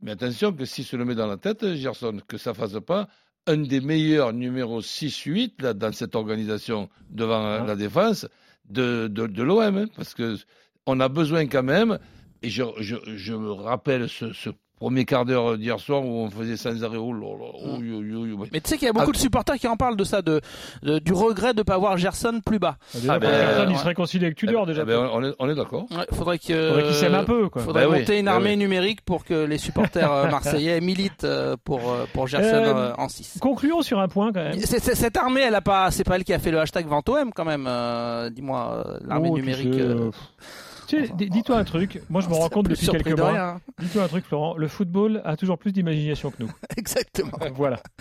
Mais 0.01 0.11
attention 0.11 0.53
que 0.53 0.65
si 0.65 0.83
se 0.83 0.95
le 0.95 1.05
met 1.05 1.15
dans 1.15 1.27
la 1.27 1.38
tête, 1.38 1.75
Gerson, 1.75 2.19
que 2.27 2.38
ça 2.38 2.51
ne 2.51 2.55
fasse 2.55 2.79
pas 2.85 3.07
un 3.47 3.57
des 3.57 3.81
meilleurs 3.81 4.33
numéros 4.33 4.81
6-8 4.81 5.73
dans 5.73 5.91
cette 5.91 6.15
organisation 6.15 6.89
devant 7.09 7.43
ah. 7.43 7.65
la 7.65 7.75
défense 7.75 8.27
de, 8.69 9.07
de, 9.07 9.43
l'OM. 9.43 9.77
Hein, 9.77 9.88
parce 9.95 10.13
que 10.13 10.38
on 10.85 11.00
a 11.00 11.09
besoin 11.09 11.47
quand 11.47 11.63
même, 11.63 12.00
et 12.41 12.50
je, 12.50 12.63
je, 12.79 12.95
je 13.15 13.33
me 13.33 13.51
rappelle 13.51 14.10
ce, 14.10 14.33
ce 14.33 14.50
premier 14.81 15.05
quart 15.05 15.25
d'heure 15.25 15.60
d'hier 15.60 15.79
soir 15.79 16.03
où 16.03 16.10
on 16.10 16.31
faisait 16.31 16.57
sans 16.57 16.83
arrêt. 16.83 16.98
Oh 16.98 17.13
mm. 17.13 18.45
Mais 18.51 18.62
tu 18.62 18.69
sais 18.69 18.77
qu'il 18.77 18.88
y 18.88 18.89
a 18.89 18.93
beaucoup 18.93 19.12
de 19.12 19.17
supporters 19.17 19.57
qui 19.57 19.67
en 19.67 19.77
parlent 19.77 19.95
de 19.95 20.03
ça, 20.03 20.24
de, 20.24 20.41
du 20.81 21.13
regret 21.13 21.53
de 21.53 21.60
ne 21.60 21.63
pas 21.63 21.77
voir 21.77 21.98
Gerson 21.98 22.41
plus 22.43 22.57
bas. 22.57 22.77
Ah, 22.95 22.98
ah 23.10 23.19
ben, 23.19 23.29
Gerson, 23.29 23.67
il 23.69 23.77
se 23.77 23.86
réconcilie 23.86 24.25
avec 24.25 24.38
Tudor 24.38 24.65
déjà. 24.65 24.81
Ah 24.81 24.86
ben, 24.86 25.10
on 25.13 25.24
est, 25.24 25.33
on 25.38 25.50
est 25.50 25.53
d'accord. 25.53 25.86
Ouais, 25.91 26.07
faudrait 26.12 26.39
qu'il 26.39 26.55
s'aime 26.93 27.13
un 27.13 27.24
peu. 27.24 27.48
Quoi. 27.50 27.62
Faudrait 27.62 27.88
ben 27.88 28.00
monter 28.00 28.17
une 28.17 28.27
armée 28.27 28.55
numérique 28.55 29.01
pour 29.01 29.24
que 29.24 29.45
les 29.45 29.60
supporters 29.60 30.12
euh, 30.12 30.31
marseillais 30.31 30.81
militent 30.81 31.25
euh, 31.25 31.55
pour, 31.63 31.91
euh, 31.91 32.05
pour 32.12 32.25
Gerson 32.25 32.93
en 32.98 33.07
6. 33.07 33.38
Concluons 33.39 33.83
sur 33.83 34.00
un 34.00 34.07
point 34.07 34.31
quand 34.33 34.41
même. 34.41 34.60
cette 34.60 35.17
armée, 35.17 35.41
elle 35.41 35.55
a 35.55 35.62
pas, 35.62 35.91
c'est 35.91 36.03
pas 36.03 36.15
elle 36.15 36.24
qui 36.24 36.33
a 36.33 36.39
fait 36.39 36.51
le 36.51 36.60
hashtag 36.60 36.88
Ventoem 36.88 37.31
quand 37.33 37.45
même. 37.45 37.69
Dis-moi, 38.31 38.98
l'armée 39.05 39.29
dis-toi 41.15 41.57
un 41.57 41.63
truc. 41.63 42.01
Moi, 42.10 42.21
je 42.21 42.29
me 42.29 42.33
rends 42.33 42.50
compte 42.50 42.69
depuis 42.69 42.88
quelques 42.88 43.17
mois. 43.17 43.60
Dis-toi 43.79 44.03
un 44.03 44.07
truc, 44.07 44.25
Florent. 44.25 44.57
Le 44.57 44.67
football 44.67 45.21
a 45.25 45.36
toujours 45.38 45.57
plus 45.57 45.71
d'imagination 45.71 46.31
que 46.31 46.43
nous. 46.43 46.51
Exactement. 46.77 47.38
voilà. 47.53 47.81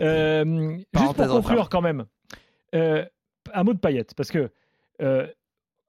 Euh, 0.00 0.76
juste 0.94 1.14
pour 1.14 1.26
conclure, 1.28 1.68
quand 1.68 1.80
même, 1.80 2.04
euh, 2.74 3.04
un 3.52 3.64
mot 3.64 3.74
de 3.74 3.78
paillette, 3.78 4.14
parce 4.14 4.30
que 4.30 4.50
euh, 5.02 5.26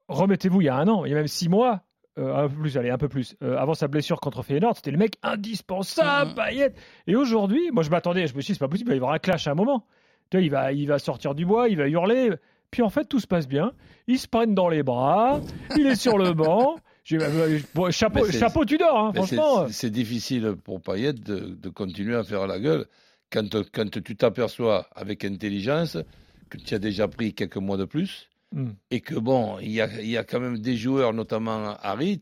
remettez-vous 0.07 0.61
il 0.61 0.65
y 0.65 0.69
a 0.69 0.75
un 0.75 0.87
an, 0.87 1.05
il 1.05 1.09
y 1.09 1.13
a 1.13 1.17
même 1.17 1.27
six 1.27 1.49
mois, 1.49 1.81
un 2.17 2.47
peu 2.49 2.55
plus, 2.55 2.77
allez, 2.77 2.89
un 2.89 2.97
peu 2.97 3.07
plus. 3.07 3.35
avant 3.41 3.73
sa 3.73 3.87
blessure 3.87 4.19
contre 4.19 4.43
Feyenoord, 4.43 4.75
c'était 4.75 4.91
le 4.91 4.97
mec 4.97 5.17
indispensable, 5.23 6.33
Payet. 6.35 6.73
Et 7.07 7.15
aujourd'hui, 7.15 7.71
moi 7.71 7.83
je 7.83 7.89
m'attendais, 7.89 8.27
je 8.27 8.35
me 8.35 8.41
suis 8.41 8.53
dit, 8.53 8.57
c'est 8.57 8.65
pas 8.65 8.67
possible, 8.67 8.89
il 8.89 8.91
va 8.91 8.95
y 8.95 8.99
avoir 8.99 9.13
un 9.13 9.19
clash 9.19 9.47
à 9.47 9.51
un 9.51 9.55
moment. 9.55 9.85
Tu 10.29 10.37
vois, 10.37 10.43
il 10.43 10.51
va, 10.51 10.71
il 10.73 10.87
va 10.87 10.99
sortir 10.99 11.35
du 11.35 11.45
bois, 11.45 11.69
il 11.69 11.77
va 11.77 11.87
hurler. 11.87 12.31
Puis 12.71 12.81
en 12.81 12.89
fait, 12.89 13.05
tout 13.05 13.19
se 13.19 13.27
passe 13.27 13.47
bien. 13.47 13.71
Ils 14.07 14.19
se 14.19 14.27
prennent 14.27 14.55
dans 14.55 14.69
les 14.69 14.83
bras, 14.83 15.41
il 15.77 15.87
est 15.87 15.95
sur 15.95 16.17
le 16.17 16.33
banc. 16.33 16.77
chapeau, 17.91 18.31
chapeau, 18.31 18.65
tu 18.65 18.77
dors, 18.77 18.97
hein, 18.97 19.11
franchement. 19.13 19.67
C'est 19.69 19.89
difficile 19.89 20.55
pour 20.63 20.81
Payet 20.81 21.13
de, 21.13 21.57
de, 21.61 21.69
continuer 21.69 22.15
à 22.15 22.23
faire 22.23 22.47
la 22.47 22.59
gueule 22.59 22.85
quand, 23.31 23.55
quand 23.71 24.01
tu 24.01 24.15
t'aperçois 24.15 24.87
avec 24.95 25.25
intelligence 25.25 25.97
que 26.49 26.57
tu 26.57 26.73
as 26.73 26.79
déjà 26.79 27.07
pris 27.07 27.33
quelques 27.33 27.57
mois 27.57 27.77
de 27.77 27.85
plus 27.85 28.29
hmm. 28.51 28.69
et 28.91 29.01
que 29.01 29.15
bon, 29.15 29.59
il 29.59 29.71
y 29.71 29.81
a, 29.81 30.01
y 30.01 30.17
a, 30.17 30.23
quand 30.23 30.39
même 30.39 30.57
des 30.57 30.75
joueurs, 30.75 31.13
notamment 31.13 31.75
Harit, 31.81 32.21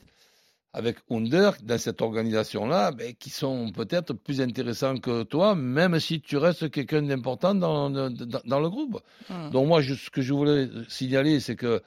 avec 0.73 0.97
Under, 1.09 1.53
dans 1.63 1.77
cette 1.77 2.01
organisation-là, 2.01 2.91
ben, 2.91 3.13
qui 3.15 3.29
sont 3.29 3.71
peut-être 3.71 4.13
plus 4.13 4.41
intéressants 4.41 4.97
que 4.97 5.23
toi, 5.23 5.55
même 5.55 5.99
si 5.99 6.21
tu 6.21 6.37
restes 6.37 6.69
quelqu'un 6.69 7.01
d'important 7.01 7.55
dans, 7.55 7.89
dans, 7.89 8.09
dans, 8.09 8.59
le 8.59 8.69
groupe. 8.69 9.01
Hmm. 9.29 9.49
Donc 9.49 9.67
moi, 9.67 9.81
ce 9.81 10.09
que 10.09 10.21
je 10.21 10.33
voulais 10.33 10.69
signaler, 10.87 11.39
c'est 11.39 11.55
que 11.55 11.81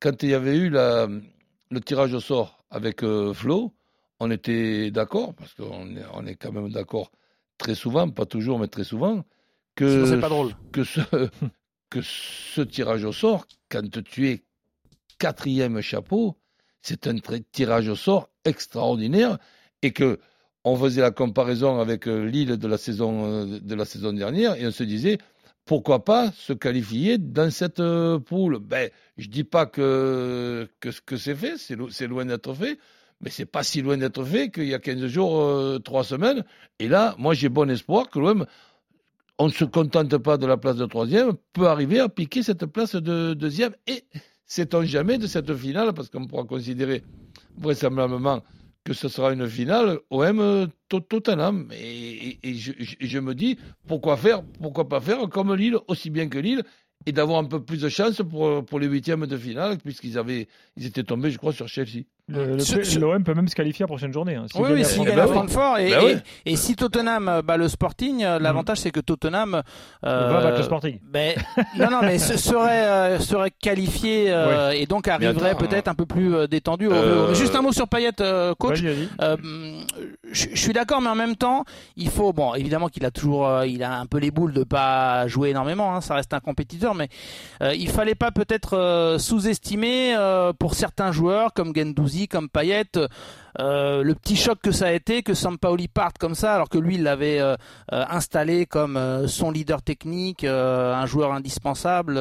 quand 0.00 0.22
il 0.22 0.30
y 0.30 0.34
avait 0.34 0.56
eu 0.56 0.70
la, 0.70 1.08
le 1.70 1.80
tirage 1.80 2.14
au 2.14 2.20
sort 2.20 2.64
avec 2.70 3.02
euh, 3.02 3.32
Flo, 3.32 3.74
on 4.20 4.30
était 4.30 4.90
d'accord, 4.90 5.34
parce 5.34 5.54
qu'on 5.54 5.96
est, 5.96 6.04
on 6.12 6.26
est 6.26 6.34
quand 6.34 6.52
même 6.52 6.70
d'accord 6.70 7.10
très 7.56 7.74
souvent, 7.74 8.08
pas 8.08 8.26
toujours, 8.26 8.58
mais 8.58 8.68
très 8.68 8.84
souvent, 8.84 9.24
que, 9.74 10.16
pas 10.20 10.28
drôle. 10.28 10.52
que, 10.72 10.84
ce, 10.84 11.00
que 11.90 12.00
ce 12.02 12.60
tirage 12.60 13.04
au 13.04 13.12
sort, 13.12 13.46
quand 13.68 14.02
tu 14.04 14.28
es 14.28 14.44
quatrième 15.18 15.80
chapeau, 15.80 16.36
c'est 16.88 17.06
un 17.06 17.16
tirage 17.52 17.88
au 17.88 17.96
sort 17.96 18.30
extraordinaire 18.46 19.38
et 19.82 19.92
que 19.92 20.18
on 20.64 20.76
faisait 20.76 21.02
la 21.02 21.10
comparaison 21.10 21.80
avec 21.80 22.08
euh, 22.08 22.24
Lille 22.24 22.56
de 22.56 22.68
la 22.68 22.78
saison 22.78 23.26
euh, 23.26 23.60
de 23.60 23.74
la 23.74 23.84
saison 23.84 24.12
dernière 24.12 24.54
et 24.54 24.66
on 24.66 24.70
se 24.70 24.84
disait 24.84 25.18
pourquoi 25.66 26.02
pas 26.02 26.32
se 26.32 26.54
qualifier 26.54 27.18
dans 27.18 27.50
cette 27.50 27.80
euh, 27.80 28.18
poule? 28.18 28.58
Ben, 28.58 28.88
je 29.18 29.28
dis 29.28 29.44
pas 29.44 29.66
que 29.66 30.66
que, 30.80 30.88
que 31.04 31.16
c'est 31.18 31.34
fait, 31.34 31.56
c'est 31.58 32.06
loin 32.06 32.24
d'être 32.24 32.54
fait, 32.54 32.78
mais 33.20 33.28
c'est 33.28 33.44
pas 33.44 33.62
si 33.62 33.82
loin 33.82 33.98
d'être 33.98 34.24
fait 34.24 34.50
qu'il 34.50 34.68
y 34.68 34.74
a 34.74 34.78
15 34.78 35.06
jours, 35.08 35.82
3 35.82 36.04
semaines. 36.04 36.42
Et 36.78 36.88
là, 36.88 37.14
moi 37.18 37.34
j'ai 37.34 37.50
bon 37.50 37.68
espoir 37.70 38.08
que 38.08 38.18
l'OM, 38.18 38.46
on 39.36 39.46
ne 39.46 39.52
se 39.52 39.66
contente 39.66 40.16
pas 40.16 40.38
de 40.38 40.46
la 40.46 40.56
place 40.56 40.76
de 40.76 40.86
troisième, 40.86 41.34
peut 41.52 41.68
arriver 41.68 42.00
à 42.00 42.08
piquer 42.08 42.42
cette 42.42 42.64
place 42.64 42.96
de 42.96 43.34
deuxième 43.34 43.74
et 43.86 44.04
Sait-on 44.48 44.82
jamais 44.82 45.18
de 45.18 45.26
cette 45.26 45.54
finale, 45.54 45.92
parce 45.92 46.08
qu'on 46.08 46.26
pourra 46.26 46.44
considérer 46.44 47.02
vraisemblablement 47.58 48.42
que 48.82 48.94
ce 48.94 49.08
sera 49.08 49.34
une 49.34 49.46
finale 49.46 49.98
OM 50.08 50.68
Tottenham. 50.88 51.68
Et, 51.72 52.38
je, 52.42 53.18
me 53.18 53.34
dis, 53.34 53.58
pourquoi 53.86 54.16
faire, 54.16 54.42
pourquoi 54.62 54.88
pas 54.88 55.00
faire 55.00 55.28
comme 55.28 55.54
Lille, 55.54 55.76
aussi 55.86 56.08
bien 56.08 56.28
que 56.30 56.38
Lille, 56.38 56.62
et 57.04 57.12
d'avoir 57.12 57.40
un 57.40 57.44
peu 57.44 57.62
plus 57.62 57.82
de 57.82 57.90
chance 57.90 58.22
pour, 58.28 58.64
pour 58.64 58.80
les 58.80 58.86
huitièmes 58.86 59.26
de 59.26 59.36
finale, 59.36 59.76
puisqu'ils 59.78 60.16
avaient, 60.16 60.48
ils 60.76 60.86
étaient 60.86 61.04
tombés, 61.04 61.30
je 61.30 61.36
crois, 61.36 61.52
sur 61.52 61.68
Chelsea. 61.68 62.04
L'OM 62.28 63.24
peut 63.24 63.34
même 63.34 63.48
se 63.48 63.54
qualifier 63.54 63.84
la 63.84 63.88
prochaine 63.88 64.12
journée. 64.12 64.34
Hein, 64.34 64.46
oui, 64.56 64.70
oui, 64.74 64.84
s'il 64.84 65.02
gagne 65.04 65.18
à 65.18 65.26
Francfort. 65.26 65.78
Et, 65.78 65.90
ben 65.90 66.22
et, 66.44 66.56
si 66.56 66.76
Tottenham 66.76 67.40
bat 67.44 67.56
le 67.56 67.68
Sporting, 67.68 68.22
euh, 68.22 68.38
l'avantage 68.38 68.78
c'est 68.78 68.90
que 68.90 69.00
Tottenham 69.00 69.62
euh, 70.04 70.28
va 70.28 70.42
battre 70.42 70.58
le 70.58 70.62
Sporting. 70.62 70.98
Ben, 71.02 71.34
non, 71.78 71.90
non, 71.90 72.00
mais 72.02 72.18
serait, 72.18 72.84
euh, 72.84 73.18
serait 73.18 73.50
qualifié 73.50 74.26
euh, 74.28 74.72
et 74.72 74.86
donc 74.86 75.08
arriverait 75.08 75.54
peut-être 75.54 75.88
un 75.88 75.94
peu 75.94 76.06
plus 76.06 76.46
détendu. 76.48 76.88
Juste 77.32 77.54
un 77.54 77.62
mot 77.62 77.72
sur 77.72 77.88
Payet, 77.88 78.12
coach. 78.58 78.82
Je 80.30 80.56
suis 80.56 80.72
d'accord, 80.72 81.00
mais 81.00 81.08
en 81.08 81.14
même 81.14 81.36
temps, 81.36 81.64
il 81.96 82.10
faut, 82.10 82.32
bon, 82.32 82.54
évidemment 82.54 82.88
qu'il 82.88 83.04
a 83.06 83.10
toujours, 83.10 83.64
il 83.64 83.82
a 83.82 83.98
un 83.98 84.06
peu 84.06 84.18
les 84.18 84.30
boules 84.30 84.52
de 84.52 84.64
pas 84.64 85.26
jouer 85.28 85.50
énormément. 85.50 85.94
Hein, 85.94 86.00
ça 86.02 86.14
reste 86.14 86.34
un 86.34 86.40
compétiteur, 86.40 86.94
mais 86.94 87.08
il 87.60 87.88
fallait 87.88 88.14
pas 88.14 88.30
peut-être 88.30 89.16
sous-estimer 89.18 90.14
pour 90.58 90.74
certains 90.74 91.12
joueurs 91.12 91.54
comme 91.54 91.72
Gendouzi 91.74 92.17
comme 92.26 92.48
Payet 92.48 92.98
euh, 93.60 94.02
le 94.04 94.14
petit 94.14 94.36
choc 94.36 94.58
que 94.62 94.70
ça 94.70 94.86
a 94.86 94.92
été 94.92 95.22
que 95.22 95.34
Sampaoli 95.34 95.88
parte 95.88 96.18
comme 96.18 96.34
ça 96.34 96.54
alors 96.54 96.68
que 96.68 96.78
lui 96.78 96.94
il 96.94 97.02
l'avait 97.02 97.40
euh, 97.40 97.56
euh, 97.92 98.04
installé 98.08 98.66
comme 98.66 98.98
son 99.26 99.50
leader 99.50 99.82
technique, 99.82 100.44
un 100.44 101.06
joueur 101.06 101.32
indispensable. 101.32 102.14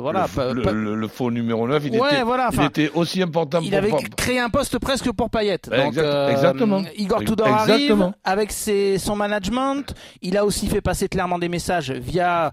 voilà. 0.00 0.26
Le, 0.36 1.08
faux 1.08 1.30
numéro 1.30 1.66
9, 1.68 1.82
il, 1.86 1.96
était, 1.96 2.22
voilà, 2.22 2.50
il 2.52 2.62
était, 2.62 2.90
aussi 2.94 3.22
important. 3.22 3.60
Il 3.62 3.74
avait 3.74 3.92
créé 4.16 4.38
un 4.38 4.50
poste 4.50 4.78
presque 4.78 5.10
pour 5.12 5.30
Payet. 5.30 5.58
Donc, 5.70 5.96
exactement. 5.96 6.82
Igor 6.96 7.24
Tudor 7.24 7.48
arrive 7.48 8.12
avec 8.24 8.52
ses, 8.52 8.98
son 8.98 9.16
management. 9.16 9.94
Il 10.22 10.36
a 10.36 10.44
aussi 10.44 10.66
fait 10.66 10.80
passer 10.80 11.08
clairement 11.08 11.38
des 11.38 11.48
messages 11.48 11.90
via 11.90 12.52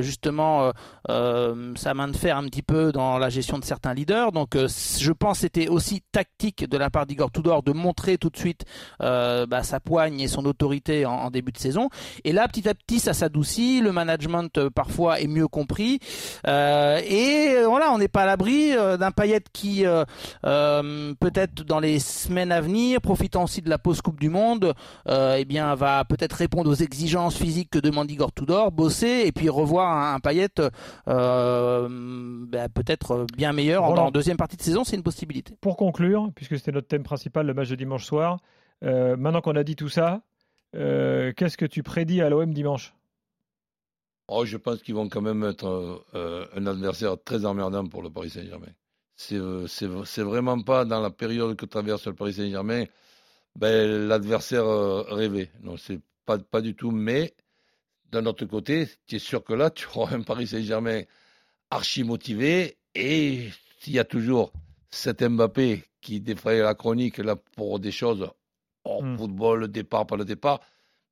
justement 0.00 0.72
sa 1.08 1.94
main 1.94 2.08
de 2.08 2.16
fer 2.16 2.36
un 2.36 2.44
petit 2.44 2.62
peu 2.62 2.92
dans 2.92 3.18
la 3.18 3.28
gestion 3.28 3.58
de 3.58 3.64
certains 3.64 3.94
leaders. 3.94 4.32
Donc 4.32 4.56
je 4.56 5.12
pense 5.12 5.40
c'était 5.40 5.68
aussi 5.68 6.02
tactique 6.12 6.68
de 6.68 6.78
la 6.78 6.90
part 6.90 7.06
d'Igor 7.06 7.30
Tudor 7.30 7.62
de 7.66 7.72
montrer 7.72 8.16
tout 8.16 8.30
de 8.30 8.36
suite 8.36 8.64
euh, 9.02 9.46
bah, 9.46 9.62
sa 9.62 9.80
poigne 9.80 10.20
et 10.20 10.28
son 10.28 10.44
autorité 10.46 11.04
en, 11.04 11.30
début 11.30 11.52
de 11.52 11.58
saison. 11.58 11.90
Et 12.24 12.32
là, 12.32 12.46
petit 12.48 12.68
à 12.68 12.74
petit, 12.74 13.00
ça 13.00 13.12
s'adoucit. 13.12 13.80
Le 13.80 13.92
management 13.92 14.56
euh, 14.58 14.70
parfois 14.70 15.20
est 15.20 15.26
mieux 15.26 15.48
compris. 15.48 15.98
Euh, 16.46 17.00
et 17.04 17.64
voilà, 17.66 17.92
on 17.92 17.98
n'est 17.98 18.08
pas 18.08 18.22
à 18.22 18.26
l'abri 18.26 18.72
d'un 18.98 19.10
paillette 19.10 19.48
qui, 19.52 19.84
peut-être 20.42 21.64
dans 21.64 21.80
les 21.80 21.98
semaines 21.98 22.52
à 22.52 22.60
venir, 22.60 23.00
profitant 23.00 23.44
aussi 23.44 23.60
de 23.62 23.68
la 23.68 23.78
pause 23.78 24.00
Coupe 24.00 24.20
du 24.20 24.30
Monde, 24.30 24.74
eh 25.08 25.44
bien, 25.44 25.74
va 25.74 26.04
peut-être 26.04 26.34
répondre 26.34 26.70
aux 26.70 26.74
exigences 26.74 27.36
physiques 27.36 27.70
que 27.70 27.78
demande 27.78 28.10
Igor 28.10 28.32
Tudor, 28.32 28.70
bosser 28.70 29.24
et 29.26 29.32
puis 29.32 29.48
revoir 29.48 29.90
un, 29.96 30.14
un 30.14 30.20
paillette 30.20 30.62
bah, 31.06 32.68
peut-être 32.72 33.26
bien 33.36 33.52
meilleur 33.52 33.84
en, 33.84 34.10
deuxième 34.10 34.36
partie 34.36 34.56
de 34.56 34.62
saison, 34.62 34.84
c'est 34.84 34.96
une 34.96 35.02
possibilité. 35.02 35.56
Pour 35.60 35.76
conclure, 35.76 36.30
puisque 36.34 36.56
c'était 36.56 36.72
notre 36.72 36.88
thème 36.88 37.02
principal, 37.02 37.46
match 37.56 37.68
de 37.68 37.74
dimanche 37.74 38.04
soir. 38.04 38.38
Euh, 38.84 39.16
maintenant 39.16 39.40
qu'on 39.40 39.56
a 39.56 39.64
dit 39.64 39.76
tout 39.76 39.88
ça, 39.88 40.22
euh, 40.74 41.32
qu'est-ce 41.32 41.56
que 41.56 41.66
tu 41.66 41.82
prédis 41.82 42.20
à 42.20 42.28
l'OM 42.30 42.52
dimanche? 42.52 42.94
Oh, 44.28 44.44
Je 44.44 44.56
pense 44.56 44.82
qu'ils 44.82 44.94
vont 44.94 45.08
quand 45.08 45.20
même 45.22 45.42
être 45.44 46.04
euh, 46.14 46.46
un 46.54 46.66
adversaire 46.66 47.16
très 47.22 47.44
emmerdant 47.44 47.86
pour 47.86 48.02
le 48.02 48.10
Paris 48.10 48.30
Saint-Germain. 48.30 48.72
C'est 49.16 50.22
vraiment 50.22 50.60
pas 50.60 50.84
dans 50.84 51.00
la 51.00 51.10
période 51.10 51.56
que 51.56 51.64
traverse 51.64 52.06
le 52.06 52.14
Paris 52.14 52.34
Saint-Germain 52.34 52.84
ben, 53.56 54.08
l'adversaire 54.08 54.66
rêvé. 55.06 55.50
Non, 55.62 55.76
c'est 55.78 56.00
pas, 56.26 56.60
du 56.60 56.74
tout. 56.74 56.90
Mais 56.90 57.34
d'un 58.10 58.26
autre 58.26 58.44
côté, 58.44 58.88
tu 59.06 59.16
es 59.16 59.18
sûr 59.18 59.42
que 59.42 59.54
là, 59.54 59.70
tu 59.70 59.86
auras 59.94 60.14
un 60.14 60.22
Paris 60.22 60.48
Saint-Germain 60.48 61.02
archi 61.70 62.04
motivé 62.04 62.76
et 62.94 63.48
s'il 63.80 63.94
y 63.94 63.98
a 63.98 64.04
toujours 64.04 64.52
cet 64.90 65.22
Mbappé 65.22 65.84
qui 66.00 66.20
défraye 66.20 66.60
la 66.60 66.74
chronique 66.74 67.18
là 67.18 67.36
pour 67.56 67.78
des 67.78 67.90
choses 67.90 68.30
hors 68.84 69.02
hmm. 69.02 69.16
football, 69.18 69.60
le 69.60 69.68
départ, 69.68 70.06
pas 70.06 70.16
le 70.16 70.24
départ 70.24 70.60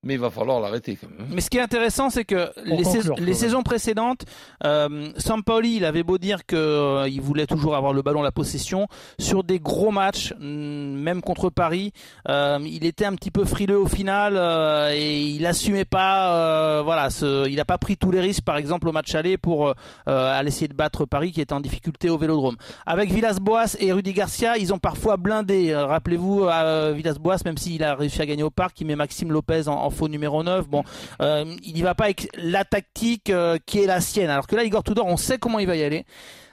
mais 0.04 0.14
il 0.14 0.20
va 0.20 0.30
falloir 0.30 0.60
l'arrêter 0.60 0.96
quand 1.00 1.08
même. 1.08 1.28
Mais 1.30 1.40
ce 1.40 1.50
qui 1.50 1.58
est 1.58 1.62
intéressant, 1.62 2.10
c'est 2.10 2.24
que 2.24 2.50
les, 2.64 3.34
saisons, 3.34 3.62
précédentes, 3.62 4.24
euh, 4.64 5.08
Sampaoli, 5.16 5.76
il 5.76 5.84
avait 5.84 6.02
beau 6.02 6.18
dire 6.18 6.44
qu'il 6.46 6.58
euh, 6.58 7.08
voulait 7.20 7.46
toujours 7.46 7.74
avoir 7.74 7.92
le 7.92 8.02
ballon, 8.02 8.22
la 8.22 8.32
possession, 8.32 8.86
sur 9.18 9.44
des 9.44 9.58
gros 9.58 9.90
matchs, 9.90 10.34
mm, 10.38 10.44
même 10.44 11.22
contre 11.22 11.50
Paris, 11.50 11.92
euh, 12.28 12.58
il 12.64 12.84
était 12.84 13.04
un 13.04 13.14
petit 13.14 13.30
peu 13.30 13.44
frileux 13.44 13.78
au 13.78 13.86
final 13.86 14.34
euh, 14.36 14.92
et 14.94 15.20
il 15.20 15.46
assumait 15.46 15.84
pas, 15.84 16.34
euh, 16.34 16.82
voilà, 16.82 17.10
ce, 17.10 17.48
il 17.48 17.56
n'a 17.56 17.64
pas 17.64 17.78
pris 17.78 17.96
tous 17.96 18.10
les 18.10 18.20
risques, 18.20 18.44
par 18.44 18.56
exemple 18.56 18.88
au 18.88 18.92
match 18.92 19.14
aller 19.14 19.38
pour 19.38 19.74
aller 20.06 20.48
essayer 20.48 20.68
de 20.68 20.74
battre 20.74 21.04
Paris 21.04 21.32
qui 21.32 21.40
était 21.40 21.52
en 21.52 21.60
difficulté 21.60 22.10
au 22.10 22.18
Vélodrome. 22.18 22.56
Avec 22.86 23.10
Villas-Boas 23.10 23.76
et 23.80 23.92
Rudy 23.92 24.12
Garcia, 24.12 24.58
ils 24.58 24.72
ont 24.72 24.78
parfois 24.78 25.16
blindé. 25.16 25.74
Rappelez-vous, 25.74 26.46
Villas-Boas, 26.94 27.38
même 27.44 27.56
s'il 27.56 27.82
a 27.82 27.94
réussi 27.94 28.20
à 28.20 28.26
gagner 28.26 28.42
au 28.42 28.50
parc, 28.50 28.80
il 28.80 28.86
met 28.86 28.96
Maxime 28.96 29.32
Lopez 29.32 29.68
en, 29.68 29.74
en 29.74 29.90
faux 29.94 30.08
numéro 30.08 30.42
9. 30.42 30.68
Bon, 30.68 30.82
euh, 31.20 31.44
il 31.62 31.74
n'y 31.74 31.82
va 31.82 31.94
pas 31.94 32.04
avec 32.04 32.28
la 32.34 32.64
tactique 32.64 33.30
euh, 33.30 33.58
qui 33.64 33.80
est 33.80 33.86
la 33.86 34.00
sienne. 34.00 34.30
Alors 34.30 34.46
que 34.46 34.56
là, 34.56 34.64
Igor 34.64 34.82
Tudor, 34.82 35.06
on 35.06 35.16
sait 35.16 35.38
comment 35.38 35.58
il 35.58 35.66
va 35.66 35.76
y 35.76 35.82
aller. 35.82 36.04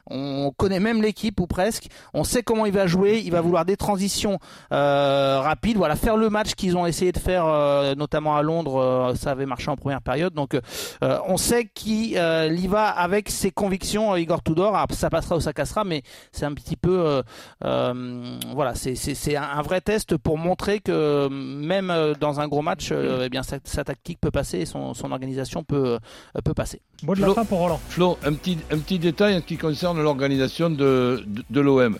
On 0.09 0.51
connaît 0.55 0.79
même 0.79 1.01
l'équipe 1.01 1.39
ou 1.39 1.47
presque. 1.47 1.87
On 2.13 2.23
sait 2.23 2.43
comment 2.43 2.65
il 2.65 2.73
va 2.73 2.87
jouer. 2.87 3.21
Il 3.23 3.31
va 3.31 3.41
vouloir 3.41 3.65
des 3.65 3.77
transitions 3.77 4.39
euh, 4.71 5.39
rapides. 5.41 5.77
Voilà, 5.77 5.95
faire 5.95 6.17
le 6.17 6.29
match 6.29 6.53
qu'ils 6.55 6.77
ont 6.77 6.85
essayé 6.85 7.11
de 7.11 7.19
faire, 7.19 7.45
euh, 7.45 7.95
notamment 7.95 8.35
à 8.35 8.41
Londres. 8.41 8.81
Euh, 8.81 9.15
ça 9.15 9.31
avait 9.31 9.45
marché 9.45 9.69
en 9.69 9.75
première 9.75 10.01
période. 10.01 10.33
Donc, 10.33 10.57
on 11.01 11.37
sait 11.37 11.65
qu'il 11.65 12.11
y 12.13 12.67
va 12.67 12.87
avec 12.87 13.29
ses 13.29 13.51
convictions. 13.51 14.15
Igor 14.15 14.43
Tudor, 14.43 14.75
ah, 14.75 14.85
ça 14.91 15.09
passera 15.09 15.37
ou 15.37 15.41
ça 15.41 15.53
cassera, 15.53 15.83
mais 15.83 16.03
c'est 16.31 16.45
un 16.45 16.53
petit 16.53 16.75
peu, 16.75 17.21
voilà, 17.61 18.75
c'est 18.75 19.35
un 19.35 19.61
vrai 19.61 19.81
test 19.81 20.17
pour 20.17 20.37
montrer 20.37 20.79
que 20.79 21.27
même 21.29 21.93
dans 22.19 22.39
un 22.39 22.47
gros 22.47 22.61
match, 22.61 22.91
eh 22.91 23.29
bien 23.29 23.41
sa, 23.43 23.83
tactique 23.83 24.19
peut 24.19 24.31
passer, 24.31 24.59
et 24.59 24.65
son, 24.65 24.93
son 24.93 25.11
organisation 25.11 25.63
peut 25.63 25.99
peut 26.43 26.53
passer. 26.53 26.81
Mot 27.03 27.15
de 27.15 27.21
la 27.21 27.33
fin 27.33 27.45
pour 27.45 27.59
Roland. 27.59 27.79
Flo, 27.89 28.17
un 28.23 28.33
petit 28.33 28.57
un 28.71 28.77
petit 28.77 28.99
détail 28.99 29.41
qui 29.43 29.57
concerne 29.57 29.90
l'organisation 29.99 30.69
de, 30.69 31.23
de, 31.49 31.61
l'OM. 31.61 31.97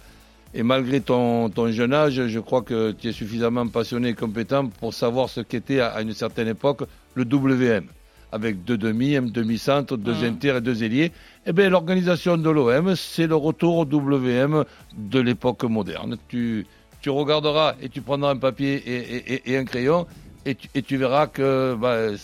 Et 0.53 0.63
malgré 0.63 1.01
ton, 1.01 1.49
ton, 1.49 1.71
jeune 1.71 1.93
âge, 1.93 2.27
je 2.27 2.39
crois 2.39 2.61
que 2.61 2.91
tu 2.91 3.09
es 3.09 3.11
suffisamment 3.11 3.67
passionné 3.67 4.09
et 4.09 4.13
compétent 4.13 4.67
pour 4.67 4.93
savoir 4.93 5.29
ce 5.29 5.41
qu'était 5.41 5.79
à, 5.79 6.01
une 6.01 6.13
certaine 6.13 6.47
époque 6.47 6.83
le 7.15 7.23
WM, 7.23 7.85
avec 8.31 8.63
deux 8.63 8.77
demi, 8.77 9.15
un 9.15 9.23
demi-centre, 9.23 9.97
deux 9.97 10.13
mmh. 10.13 10.25
inter 10.25 10.57
et 10.57 10.61
deux 10.61 10.83
ailiers. 10.83 11.11
Eh 11.45 11.53
bien, 11.53 11.69
l'organisation 11.69 12.37
de 12.37 12.49
l'OM, 12.49 12.95
c'est 12.95 13.27
le 13.27 13.35
retour 13.35 13.77
au 13.77 13.85
WM 13.85 14.65
de 14.97 15.19
l'époque 15.19 15.63
moderne. 15.63 16.17
Tu, 16.27 16.65
tu 17.01 17.09
regarderas 17.09 17.75
et 17.81 17.89
tu 17.89 18.01
prendras 18.01 18.31
un 18.31 18.37
papier 18.37 18.75
et, 18.75 19.33
et, 19.33 19.51
et 19.51 19.57
un 19.57 19.65
crayon 19.65 20.05
et 20.45 20.55
tu, 20.55 20.67
et 20.73 20.81
tu 20.81 20.97
verras 20.97 21.27
que 21.27 21.75
bah, 21.79 22.15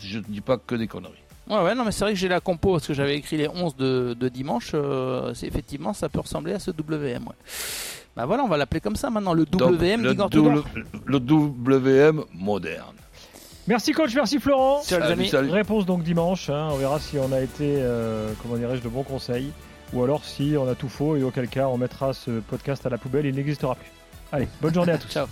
je 0.00 0.18
ne 0.18 0.24
dis 0.24 0.40
pas 0.40 0.58
que 0.58 0.74
des 0.74 0.86
conneries. 0.86 1.25
Ouais, 1.48 1.62
ouais, 1.62 1.74
non, 1.74 1.84
mais 1.84 1.92
c'est 1.92 2.04
vrai 2.04 2.12
que 2.12 2.18
j'ai 2.18 2.28
la 2.28 2.40
compo 2.40 2.72
parce 2.72 2.86
que 2.86 2.94
j'avais 2.94 3.16
écrit 3.16 3.36
les 3.36 3.48
11 3.48 3.76
de, 3.76 4.16
de 4.18 4.28
dimanche. 4.28 4.72
Euh, 4.74 5.32
c'est 5.34 5.46
effectivement, 5.46 5.92
ça 5.92 6.08
peut 6.08 6.20
ressembler 6.20 6.54
à 6.54 6.58
ce 6.58 6.70
WM. 6.70 7.26
Ouais. 7.26 7.34
Bah 8.16 8.24
voilà, 8.26 8.42
on 8.44 8.48
va 8.48 8.56
l'appeler 8.56 8.80
comme 8.80 8.96
ça 8.96 9.10
maintenant, 9.10 9.34
le 9.34 9.42
WM 9.44 10.02
le, 10.02 10.14
le, 10.14 10.72
le, 11.04 11.18
WM 11.18 12.24
moderne. 12.32 12.96
Merci 13.66 13.92
coach, 13.92 14.14
merci 14.14 14.40
Florent. 14.40 14.80
Salut, 14.82 15.04
amis. 15.04 15.30
Réponse 15.50 15.84
donc 15.84 16.02
dimanche. 16.02 16.48
Hein, 16.48 16.68
on 16.72 16.76
verra 16.76 16.98
si 16.98 17.18
on 17.18 17.30
a 17.32 17.40
été, 17.40 17.76
euh, 17.78 18.32
comment 18.42 18.56
dirais-je, 18.56 18.82
de 18.82 18.88
bons 18.88 19.02
conseils. 19.02 19.52
Ou 19.92 20.02
alors 20.02 20.24
si 20.24 20.54
on 20.58 20.68
a 20.68 20.74
tout 20.74 20.88
faux 20.88 21.16
et 21.16 21.22
auquel 21.22 21.48
cas 21.48 21.66
on 21.68 21.76
mettra 21.76 22.12
ce 22.12 22.40
podcast 22.40 22.86
à 22.86 22.88
la 22.88 22.98
poubelle, 22.98 23.26
il 23.26 23.34
n'existera 23.34 23.74
plus. 23.74 23.90
Allez, 24.32 24.48
bonne 24.60 24.74
journée 24.74 24.92
à 24.92 24.98
tous. 24.98 25.08
Ciao. 25.12 25.26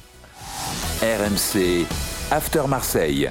RMC 1.00 1.86
After 2.30 2.62
Marseille. 2.68 3.30